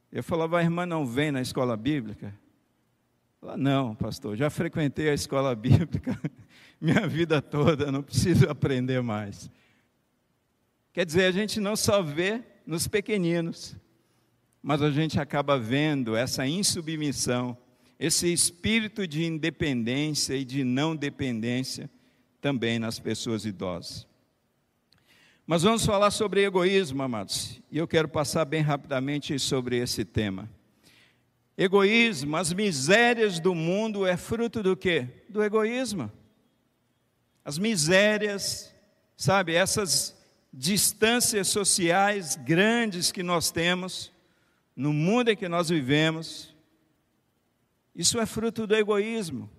[0.09, 2.33] Eu falava, a irmã não vem na escola bíblica?
[3.41, 6.17] Ela, não, pastor, já frequentei a escola bíblica
[6.79, 9.51] minha vida toda, não preciso aprender mais.
[10.93, 13.75] Quer dizer, a gente não só vê nos pequeninos,
[14.61, 17.57] mas a gente acaba vendo essa insubmissão,
[17.99, 21.89] esse espírito de independência e de não dependência
[22.39, 24.07] também nas pessoas idosas.
[25.45, 30.49] Mas vamos falar sobre egoísmo, amados, e eu quero passar bem rapidamente sobre esse tema.
[31.57, 35.07] Egoísmo, as misérias do mundo é fruto do quê?
[35.27, 36.09] Do egoísmo.
[37.43, 38.73] As misérias,
[39.17, 40.15] sabe, essas
[40.51, 44.13] distâncias sociais grandes que nós temos
[44.73, 46.55] no mundo em que nós vivemos,
[47.93, 49.49] isso é fruto do egoísmo.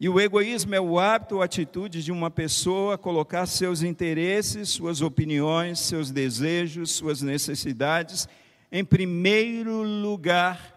[0.00, 5.00] E o egoísmo é o hábito ou atitude de uma pessoa colocar seus interesses, suas
[5.00, 8.28] opiniões, seus desejos, suas necessidades
[8.76, 10.74] em primeiro lugar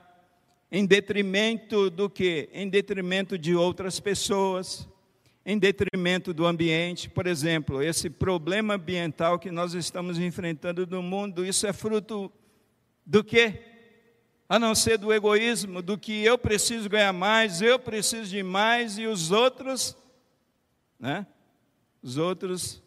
[0.71, 2.47] em detrimento do que?
[2.53, 4.87] Em detrimento de outras pessoas,
[5.43, 7.09] em detrimento do ambiente.
[7.09, 12.31] Por exemplo, esse problema ambiental que nós estamos enfrentando no mundo, isso é fruto
[13.03, 13.76] do quê?
[14.49, 18.97] A não ser do egoísmo, do que eu preciso ganhar mais, eu preciso de mais
[18.97, 19.95] e os outros,
[20.99, 21.27] né?
[22.01, 22.81] Os outros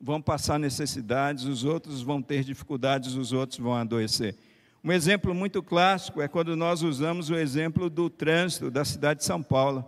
[0.00, 4.36] vão passar necessidades, os outros vão ter dificuldades, os outros vão adoecer.
[4.82, 9.26] Um exemplo muito clássico é quando nós usamos o exemplo do trânsito da cidade de
[9.26, 9.86] São Paulo.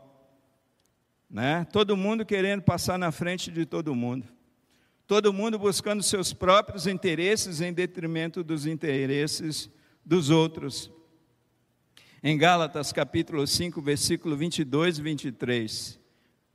[1.31, 1.67] Né?
[1.73, 4.27] Todo mundo querendo passar na frente de todo mundo.
[5.07, 9.71] Todo mundo buscando seus próprios interesses em detrimento dos interesses
[10.05, 10.91] dos outros.
[12.25, 16.01] Em Gálatas capítulo 5, versículo 22 e 23,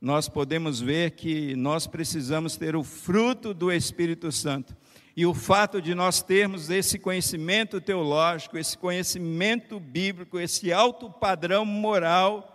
[0.00, 4.74] nós podemos ver que nós precisamos ter o fruto do Espírito Santo.
[5.14, 11.66] E o fato de nós termos esse conhecimento teológico, esse conhecimento bíblico, esse alto padrão
[11.66, 12.54] moral,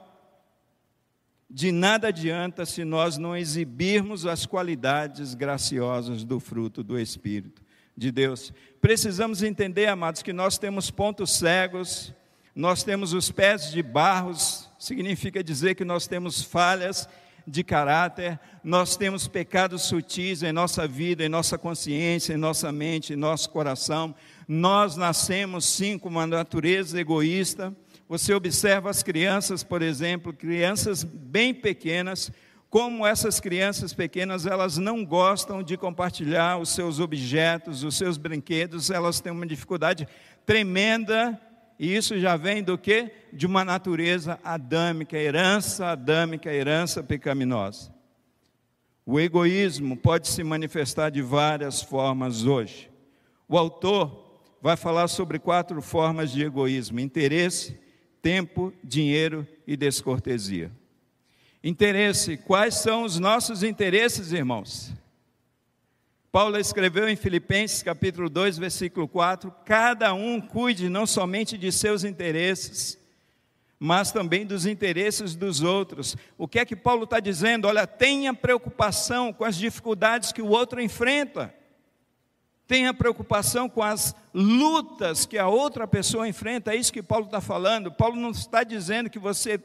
[1.47, 7.61] de nada adianta se nós não exibirmos as qualidades graciosas do fruto do Espírito
[7.95, 8.51] de Deus.
[8.81, 12.11] Precisamos entender, amados, que nós temos pontos cegos,
[12.55, 17.07] nós temos os pés de barros, significa dizer que nós temos falhas
[17.47, 23.13] de caráter, nós temos pecados sutis em nossa vida, em nossa consciência, em nossa mente,
[23.13, 24.15] em nosso coração,
[24.47, 27.73] Nós nascemos sim com uma natureza egoísta.
[28.07, 32.31] Você observa as crianças, por exemplo, crianças bem pequenas,
[32.69, 38.89] como essas crianças pequenas, elas não gostam de compartilhar os seus objetos, os seus brinquedos,
[38.89, 40.07] elas têm uma dificuldade
[40.45, 41.39] tremenda,
[41.83, 43.11] e isso já vem do que?
[43.33, 47.93] De uma natureza adâmica, herança adâmica, herança pecaminosa.
[49.05, 52.89] O egoísmo pode se manifestar de várias formas hoje.
[53.49, 57.77] O autor vai falar sobre quatro formas de egoísmo: interesse,
[58.21, 60.71] tempo, dinheiro e descortesia.
[61.61, 64.93] Interesse, quais são os nossos interesses, irmãos?
[66.33, 72.03] Paulo escreveu em Filipenses capítulo 2, versículo 4: cada um cuide não somente de seus
[72.03, 72.97] interesses,
[73.79, 76.17] mas também dos interesses dos outros.
[76.35, 77.67] O que é que Paulo está dizendo?
[77.67, 81.53] Olha, tenha preocupação com as dificuldades que o outro enfrenta,
[82.65, 87.41] tenha preocupação com as lutas que a outra pessoa enfrenta, é isso que Paulo está
[87.41, 87.91] falando.
[87.91, 89.61] Paulo não está dizendo que você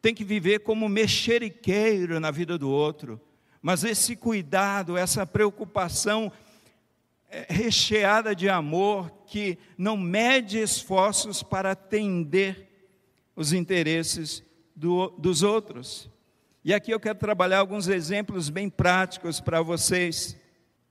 [0.00, 3.20] tem que viver como mexeriqueiro na vida do outro.
[3.60, 6.32] Mas esse cuidado, essa preocupação
[7.30, 12.68] é, recheada de amor, que não mede esforços para atender
[13.36, 14.42] os interesses
[14.74, 16.08] do, dos outros.
[16.64, 20.36] E aqui eu quero trabalhar alguns exemplos bem práticos para vocês.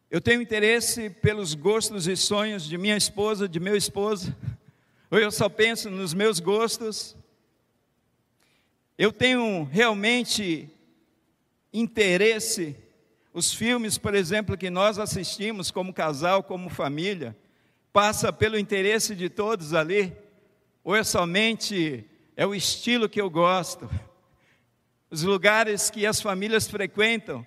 [0.09, 4.35] Eu tenho interesse pelos gostos e sonhos de minha esposa, de meu esposo,
[5.11, 7.15] ou eu só penso nos meus gostos,
[8.97, 10.69] eu tenho realmente
[11.73, 12.75] interesse,
[13.33, 17.35] os filmes, por exemplo, que nós assistimos como casal, como família,
[17.91, 20.15] passa pelo interesse de todos ali,
[20.83, 22.05] ou é somente
[22.35, 23.89] é o estilo que eu gosto?
[25.09, 27.45] Os lugares que as famílias frequentam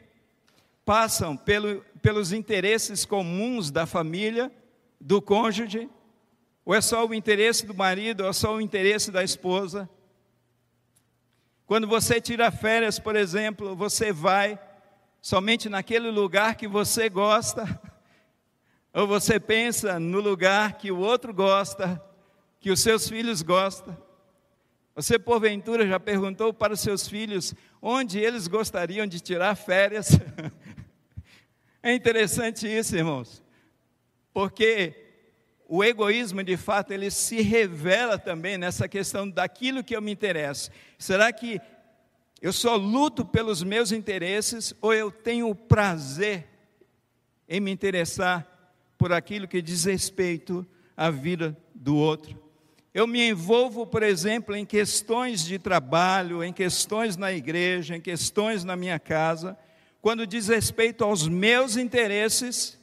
[0.85, 4.51] passam pelo, pelos interesses comuns da família,
[5.01, 5.89] do cônjuge,
[6.65, 9.89] ou é só o interesse do marido, ou é só o interesse da esposa?
[11.71, 14.59] Quando você tira férias, por exemplo, você vai
[15.23, 17.81] somente naquele lugar que você gosta,
[18.93, 22.05] ou você pensa no lugar que o outro gosta,
[22.59, 23.97] que os seus filhos gostam.
[24.97, 30.09] Você, porventura, já perguntou para os seus filhos onde eles gostariam de tirar férias?
[31.81, 33.41] é interessante isso, irmãos,
[34.35, 35.10] porque
[35.73, 40.69] o egoísmo, de fato, ele se revela também nessa questão daquilo que eu me interesso.
[40.99, 41.61] Será que
[42.43, 46.49] eu só luto pelos meus interesses ou eu tenho o prazer
[47.49, 48.45] em me interessar
[48.99, 50.67] por aquilo que diz respeito
[50.97, 52.37] à vida do outro?
[52.93, 58.65] Eu me envolvo, por exemplo, em questões de trabalho, em questões na igreja, em questões
[58.65, 59.57] na minha casa,
[60.03, 62.80] quando diz respeito aos meus interesses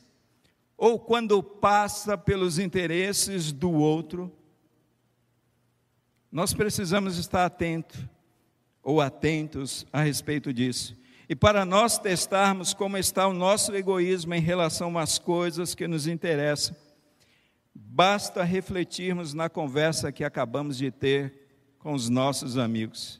[0.78, 4.32] ou quando passa pelos interesses do outro,
[6.32, 8.00] nós precisamos estar atentos
[8.84, 10.96] ou atentos a respeito disso.
[11.28, 16.08] E para nós testarmos como está o nosso egoísmo em relação às coisas que nos
[16.08, 16.76] interessam,
[17.74, 21.48] basta refletirmos na conversa que acabamos de ter
[21.80, 23.20] com os nossos amigos.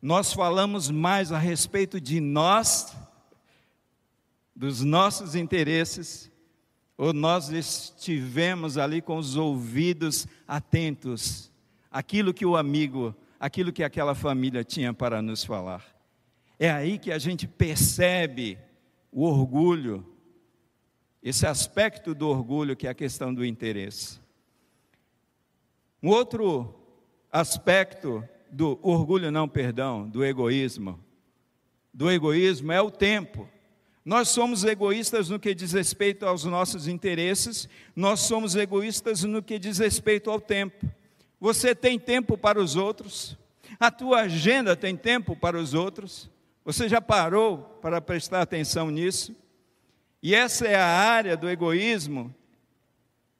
[0.00, 2.96] Nós falamos mais a respeito de nós,
[4.54, 6.30] dos nossos interesses,
[6.96, 11.52] ou nós estivemos ali com os ouvidos atentos
[11.90, 15.84] àquilo que o amigo, aquilo que aquela família tinha para nos falar.
[16.58, 18.58] É aí que a gente percebe
[19.12, 20.06] o orgulho,
[21.22, 24.20] esse aspecto do orgulho que é a questão do interesse.
[26.02, 26.74] Um outro
[27.30, 30.98] aspecto do orgulho, não, perdão, do egoísmo,
[31.92, 33.48] do egoísmo é o tempo.
[34.06, 39.58] Nós somos egoístas no que diz respeito aos nossos interesses, nós somos egoístas no que
[39.58, 40.88] diz respeito ao tempo.
[41.40, 43.36] Você tem tempo para os outros?
[43.80, 46.30] A tua agenda tem tempo para os outros?
[46.64, 49.34] Você já parou para prestar atenção nisso?
[50.22, 52.32] E essa é a área do egoísmo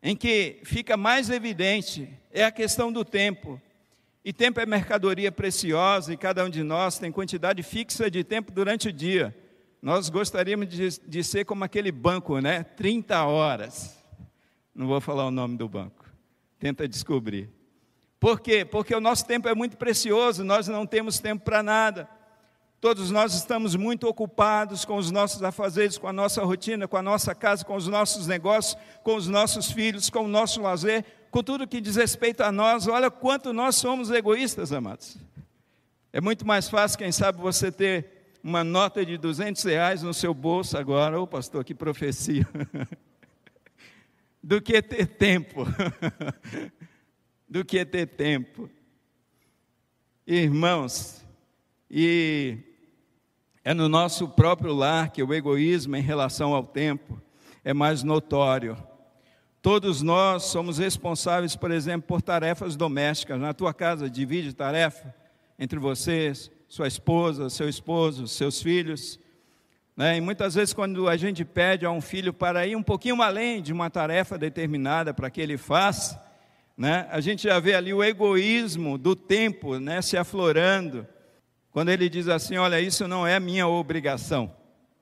[0.02, 3.62] em que fica mais evidente é a questão do tempo.
[4.24, 8.50] E tempo é mercadoria preciosa e cada um de nós tem quantidade fixa de tempo
[8.50, 9.32] durante o dia.
[9.80, 12.62] Nós gostaríamos de, de ser como aquele banco, né?
[12.62, 13.96] 30 horas.
[14.74, 16.04] Não vou falar o nome do banco.
[16.58, 17.50] Tenta descobrir.
[18.18, 18.64] Por quê?
[18.64, 22.08] Porque o nosso tempo é muito precioso, nós não temos tempo para nada.
[22.80, 27.02] Todos nós estamos muito ocupados com os nossos afazeres, com a nossa rotina, com a
[27.02, 31.42] nossa casa, com os nossos negócios, com os nossos filhos, com o nosso lazer, com
[31.42, 32.86] tudo que diz respeito a nós.
[32.86, 35.16] Olha quanto nós somos egoístas, amados.
[36.12, 38.15] É muito mais fácil, quem sabe, você ter
[38.46, 41.20] uma nota de 200 reais no seu bolso agora.
[41.20, 42.46] Ô pastor, que profecia.
[44.40, 45.66] do que ter tempo.
[47.50, 48.70] do que ter tempo.
[50.24, 51.26] Irmãos,
[51.90, 52.56] e
[53.64, 57.20] é no nosso próprio lar que o egoísmo em relação ao tempo
[57.64, 58.78] é mais notório.
[59.60, 63.40] Todos nós somos responsáveis, por exemplo, por tarefas domésticas.
[63.40, 65.12] Na tua casa, divide tarefa
[65.58, 69.18] entre vocês, sua esposa, seu esposo, seus filhos.
[69.96, 70.16] Né?
[70.16, 73.62] E muitas vezes, quando a gente pede a um filho para ir um pouquinho além
[73.62, 76.22] de uma tarefa determinada para que ele faça,
[76.76, 77.06] né?
[77.10, 80.02] a gente já vê ali o egoísmo do tempo né?
[80.02, 81.06] se aflorando.
[81.70, 84.52] Quando ele diz assim: Olha, isso não é minha obrigação,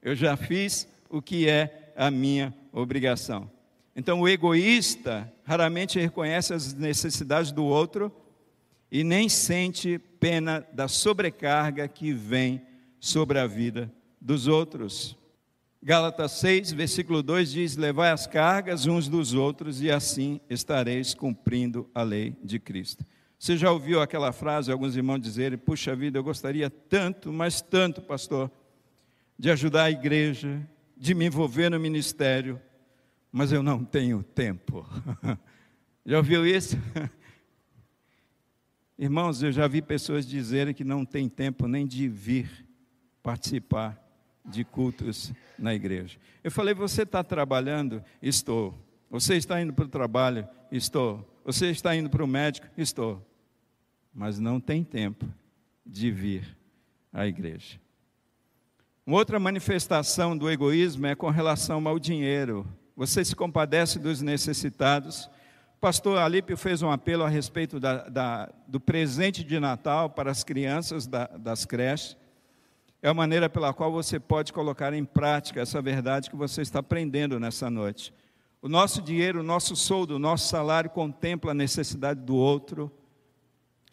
[0.03, 3.51] eu já fiz o que é a minha obrigação.
[3.97, 8.11] Então, o egoísta raramente reconhece as necessidades do outro
[8.91, 12.62] e nem sente pena da sobrecarga que vem
[12.99, 15.18] sobre a vida dos outros.
[15.83, 21.91] Gálatas 6, versículo 2 diz: Levai as cargas uns dos outros e assim estareis cumprindo
[21.95, 23.05] a lei de Cristo.
[23.39, 28.01] Você já ouviu aquela frase, alguns irmãos dizerem: Puxa vida, eu gostaria tanto, mas tanto,
[28.01, 28.51] pastor,
[29.39, 30.66] de ajudar a igreja,
[30.97, 32.59] de me envolver no ministério,
[33.31, 34.89] mas eu não tenho tempo.
[36.07, 36.79] já ouviu isso?
[38.99, 42.64] Irmãos, eu já vi pessoas dizerem que não tem tempo nem de vir
[43.22, 44.01] participar
[44.45, 46.18] de cultos na igreja.
[46.42, 48.05] Eu falei: Você está trabalhando?
[48.22, 48.78] Estou.
[49.11, 50.47] Você está indo para o trabalho?
[50.70, 51.28] Estou.
[51.45, 52.66] Você está indo para o médico?
[52.76, 53.24] Estou.
[54.12, 55.26] Mas não tem tempo
[55.84, 56.57] de vir
[57.12, 57.80] à igreja.
[59.07, 62.66] Uma outra manifestação do egoísmo é com relação ao dinheiro.
[62.97, 65.28] Você se compadece dos necessitados.
[65.85, 70.43] Pastor Alípio fez um apelo a respeito da, da, do presente de Natal para as
[70.43, 72.16] crianças da, das creches.
[73.03, 76.78] É a maneira pela qual você pode colocar em prática essa verdade que você está
[76.78, 78.14] aprendendo nessa noite.
[78.62, 82.91] O nosso dinheiro, o nosso soldo, o nosso salário contempla a necessidade do outro.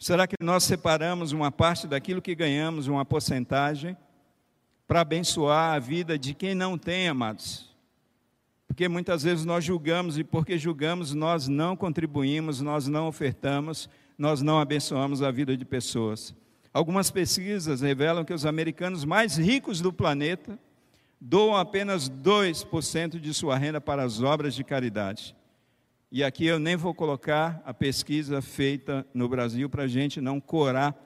[0.00, 3.94] Será que nós separamos uma parte daquilo que ganhamos, uma porcentagem,
[4.88, 7.70] para abençoar a vida de quem não tem, amados?
[8.72, 14.40] Porque muitas vezes nós julgamos e porque julgamos nós não contribuímos, nós não ofertamos, nós
[14.40, 16.34] não abençoamos a vida de pessoas.
[16.72, 20.58] Algumas pesquisas revelam que os americanos mais ricos do planeta
[21.20, 25.36] doam apenas 2% de sua renda para as obras de caridade.
[26.10, 30.40] E aqui eu nem vou colocar a pesquisa feita no Brasil para a gente não
[30.40, 30.96] corar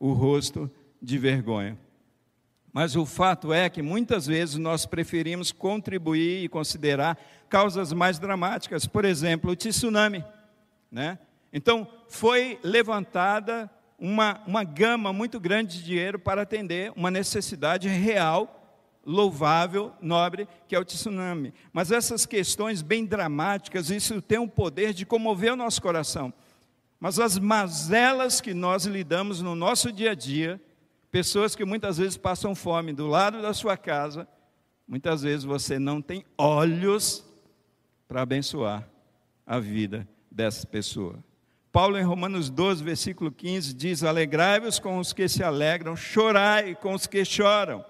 [0.00, 0.70] o rosto
[1.02, 1.76] de vergonha.
[2.74, 7.16] Mas o fato é que muitas vezes nós preferimos contribuir e considerar
[7.48, 10.24] causas mais dramáticas, por exemplo, o tsunami.
[10.90, 11.16] Né?
[11.52, 18.82] Então, foi levantada uma, uma gama muito grande de dinheiro para atender uma necessidade real,
[19.06, 21.54] louvável, nobre, que é o tsunami.
[21.72, 26.34] Mas essas questões bem dramáticas, isso tem o poder de comover o nosso coração.
[26.98, 30.60] Mas as mazelas que nós lidamos no nosso dia a dia,
[31.14, 34.26] Pessoas que muitas vezes passam fome do lado da sua casa,
[34.84, 37.24] muitas vezes você não tem olhos
[38.08, 38.84] para abençoar
[39.46, 41.22] a vida dessa pessoa.
[41.70, 46.94] Paulo, em Romanos 12, versículo 15, diz: Alegrai-vos com os que se alegram, chorai com
[46.94, 47.84] os que choram.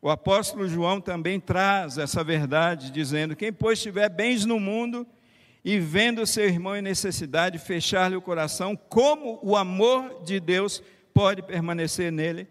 [0.00, 5.06] O apóstolo João também traz essa verdade, dizendo: Quem, pois, tiver bens no mundo
[5.62, 10.82] e vendo seu irmão em necessidade, fechar-lhe o coração, como o amor de Deus
[11.20, 12.48] pode permanecer nele.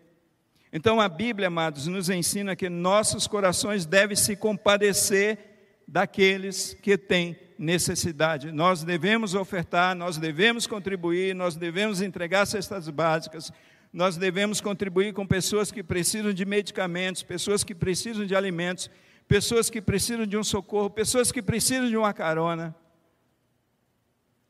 [0.71, 5.39] Então a Bíblia, amados, nos ensina que nossos corações devem se compadecer
[5.87, 8.51] daqueles que têm necessidade.
[8.51, 13.51] Nós devemos ofertar, nós devemos contribuir, nós devemos entregar cestas básicas,
[13.91, 18.87] nós devemos contribuir com pessoas que precisam de medicamentos, pessoas que precisam de alimentos,
[19.27, 22.75] pessoas que precisam de um socorro, pessoas que precisam de uma carona.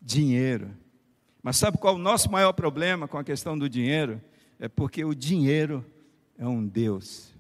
[0.02, 0.76] Dinheiro.
[1.50, 4.22] Mas sabe qual o nosso maior problema com a questão do dinheiro?
[4.60, 5.84] É porque o dinheiro
[6.38, 7.34] é um Deus.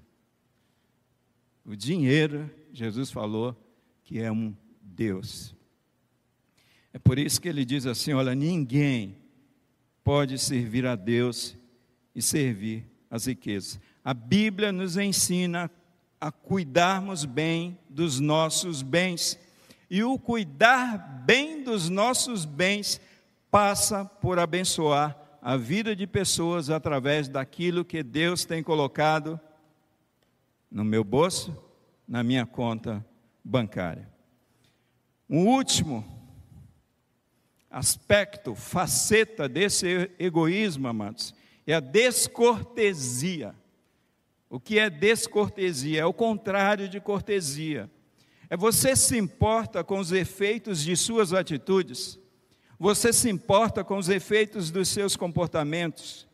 [1.63, 3.55] O dinheiro, Jesus falou
[4.03, 4.51] que é um
[4.81, 5.55] Deus.
[6.91, 9.15] É por isso que ele diz assim: olha, ninguém
[10.03, 11.55] pode servir a Deus
[12.15, 13.79] e servir as riquezas.
[14.03, 15.69] A Bíblia nos ensina
[16.19, 19.37] a cuidarmos bem dos nossos bens.
[19.87, 20.97] E o cuidar
[21.27, 22.99] bem dos nossos bens
[23.51, 29.39] passa por abençoar a vida de pessoas através daquilo que Deus tem colocado
[30.69, 31.55] no meu bolso,
[32.07, 33.05] na minha conta
[33.43, 34.07] bancária.
[35.29, 36.05] Um último
[37.69, 41.33] aspecto, faceta desse egoísmo, amados,
[41.65, 43.55] é a descortesia.
[44.49, 46.01] O que é descortesia?
[46.01, 47.89] É o contrário de cortesia.
[48.49, 52.19] É você se importa com os efeitos de suas atitudes?
[52.79, 56.25] Você se importa com os efeitos dos seus comportamentos?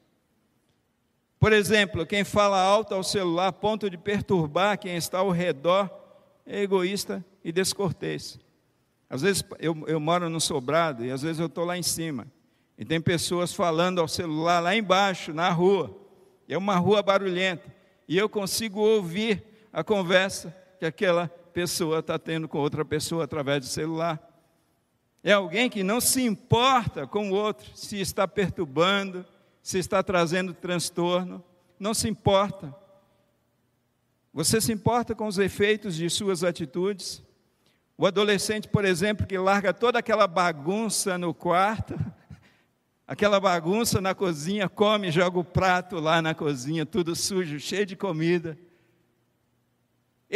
[1.39, 5.89] Por exemplo, quem fala alto ao celular a ponto de perturbar quem está ao redor
[6.45, 8.39] é egoísta e descortês.
[9.09, 12.27] Às vezes eu, eu moro no sobrado e às vezes eu estou lá em cima.
[12.77, 15.95] E tem pessoas falando ao celular lá embaixo, na rua.
[16.47, 17.73] É uma rua barulhenta.
[18.07, 19.43] E eu consigo ouvir
[19.73, 24.34] a conversa que aquela pessoa está tendo com outra pessoa através do celular.
[25.27, 29.25] É alguém que não se importa com o outro, se está perturbando,
[29.59, 31.43] se está trazendo transtorno,
[31.79, 32.71] não se importa.
[34.31, 37.23] Você se importa com os efeitos de suas atitudes?
[37.97, 41.95] O adolescente, por exemplo, que larga toda aquela bagunça no quarto,
[43.07, 47.95] aquela bagunça na cozinha, come, joga o prato lá na cozinha, tudo sujo, cheio de
[47.95, 48.55] comida.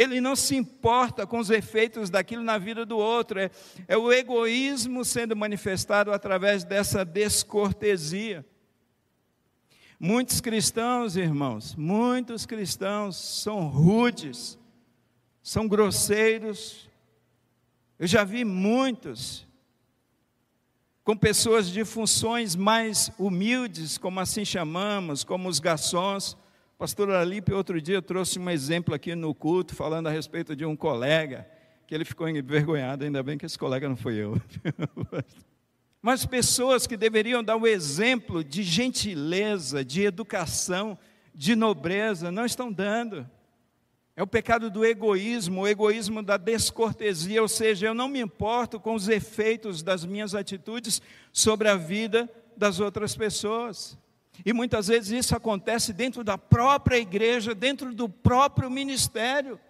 [0.00, 3.38] Ele não se importa com os efeitos daquilo na vida do outro.
[3.38, 3.50] É,
[3.86, 8.44] é o egoísmo sendo manifestado através dessa descortesia.
[9.98, 14.58] Muitos cristãos, irmãos, muitos cristãos são rudes,
[15.42, 16.88] são grosseiros,
[17.98, 19.46] eu já vi muitos
[21.04, 26.34] com pessoas de funções mais humildes, como assim chamamos, como os garçons.
[26.80, 30.74] Pastor Alipe, outro dia, trouxe um exemplo aqui no culto, falando a respeito de um
[30.74, 31.46] colega,
[31.86, 34.40] que ele ficou envergonhado, ainda bem que esse colega não foi eu.
[36.00, 40.96] Mas pessoas que deveriam dar o exemplo de gentileza, de educação,
[41.34, 43.28] de nobreza, não estão dando.
[44.16, 48.80] É o pecado do egoísmo, o egoísmo da descortesia, ou seja, eu não me importo
[48.80, 52.26] com os efeitos das minhas atitudes sobre a vida
[52.56, 53.98] das outras pessoas.
[54.44, 59.60] E muitas vezes isso acontece dentro da própria igreja, dentro do próprio ministério.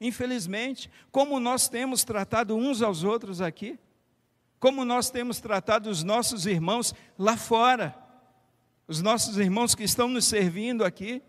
[0.00, 3.78] Infelizmente, como nós temos tratado uns aos outros aqui,
[4.58, 7.96] como nós temos tratado os nossos irmãos lá fora,
[8.88, 11.22] os nossos irmãos que estão nos servindo aqui,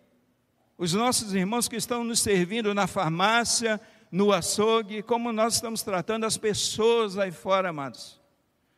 [0.77, 3.79] os nossos irmãos que estão nos servindo na farmácia,
[4.11, 8.22] no açougue, como nós estamos tratando as pessoas aí fora, amados.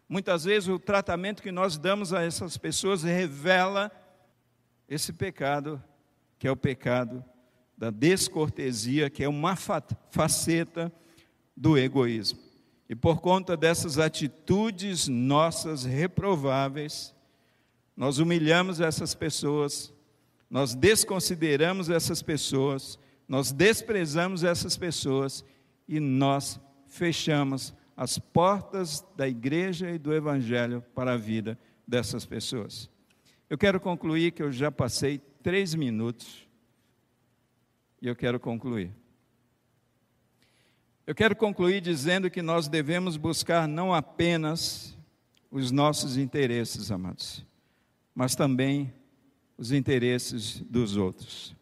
[0.07, 3.91] Muitas vezes o tratamento que nós damos a essas pessoas revela
[4.87, 5.83] esse pecado,
[6.37, 7.23] que é o pecado
[7.77, 10.91] da descortesia, que é uma faceta
[11.57, 12.39] do egoísmo.
[12.87, 17.15] E por conta dessas atitudes nossas reprováveis,
[17.97, 19.91] nós humilhamos essas pessoas,
[20.49, 25.43] nós desconsideramos essas pessoas, nós desprezamos essas pessoas
[25.87, 32.89] e nós fechamos as portas da igreja e do evangelho para a vida dessas pessoas.
[33.49, 36.47] Eu quero concluir que eu já passei três minutos
[38.01, 38.91] e eu quero concluir.
[41.07, 44.97] Eu quero concluir dizendo que nós devemos buscar não apenas
[45.51, 47.45] os nossos interesses, amados,
[48.13, 48.91] mas também
[49.57, 51.55] os interesses dos outros.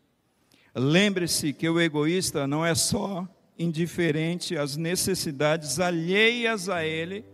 [0.73, 3.27] Lembre-se que o egoísta não é só
[3.63, 7.25] indiferente às necessidades alheias a ele,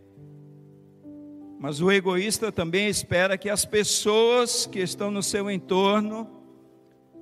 [1.60, 6.30] mas o egoísta também espera que as pessoas que estão no seu entorno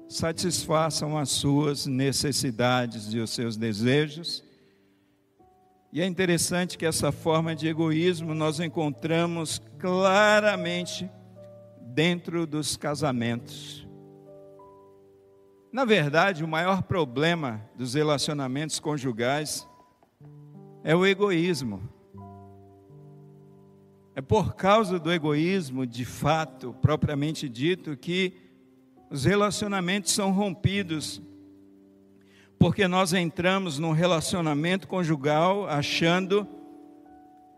[0.08, 4.43] satisfaçam as suas necessidades e os seus desejos.
[5.91, 11.10] E é interessante que essa forma de egoísmo nós encontramos claramente
[11.82, 13.86] dentro dos casamentos.
[15.72, 19.68] Na verdade, o maior problema dos relacionamentos conjugais
[20.84, 21.82] é o egoísmo.
[24.15, 28.34] É por causa do egoísmo, de fato, propriamente dito, que
[29.09, 31.22] os relacionamentos são rompidos.
[32.57, 36.47] Porque nós entramos num relacionamento conjugal achando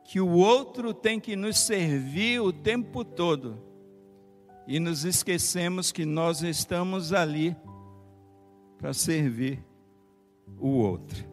[0.04, 3.62] que o outro tem que nos servir o tempo todo
[4.68, 7.56] e nos esquecemos que nós estamos ali
[8.80, 9.64] para servir
[10.58, 11.28] o outro.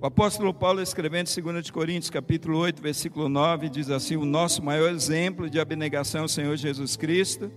[0.00, 4.64] O apóstolo Paulo, escrevendo em 2 Coríntios, capítulo 8, versículo 9, diz assim: O nosso
[4.64, 7.50] maior exemplo de abnegação é o Senhor Jesus Cristo,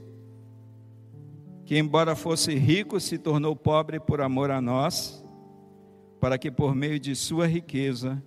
[1.66, 5.24] que, embora fosse rico, se tornou pobre por amor a nós,
[6.20, 8.22] para que por meio de Sua riqueza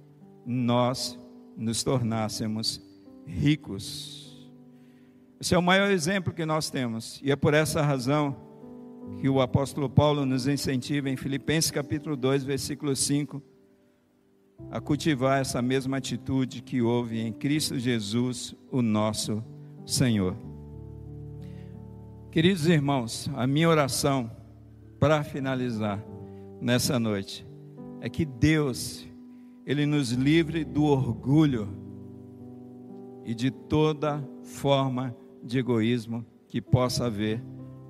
[0.47, 1.19] nós
[1.57, 2.81] nos tornássemos
[3.27, 4.49] ricos.
[5.41, 8.44] Esse é o maior exemplo que nós temos, e é por essa razão
[9.19, 13.43] que o apóstolo Paulo nos incentiva em Filipenses capítulo 2, versículo 5,
[14.71, 19.43] a cultivar essa mesma atitude que houve em Cristo Jesus, o nosso
[19.87, 20.37] Senhor.
[22.31, 24.31] Queridos irmãos, a minha oração
[24.99, 26.05] para finalizar,
[26.61, 27.47] nessa noite
[28.01, 29.07] é que Deus,
[29.65, 31.69] Ele nos livre do orgulho
[33.25, 37.43] e de toda forma de egoísmo que possa haver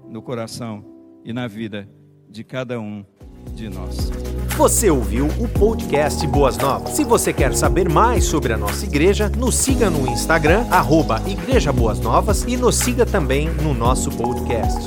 [0.09, 0.94] no coração
[1.25, 1.89] e na vida
[2.29, 3.05] de cada um
[3.55, 4.11] de nós.
[4.57, 6.93] Você ouviu o podcast Boas Novas.
[6.93, 11.73] Se você quer saber mais sobre a nossa igreja, nos siga no Instagram, arroba Igreja
[11.73, 14.87] Boas Novas e nos siga também no nosso podcast.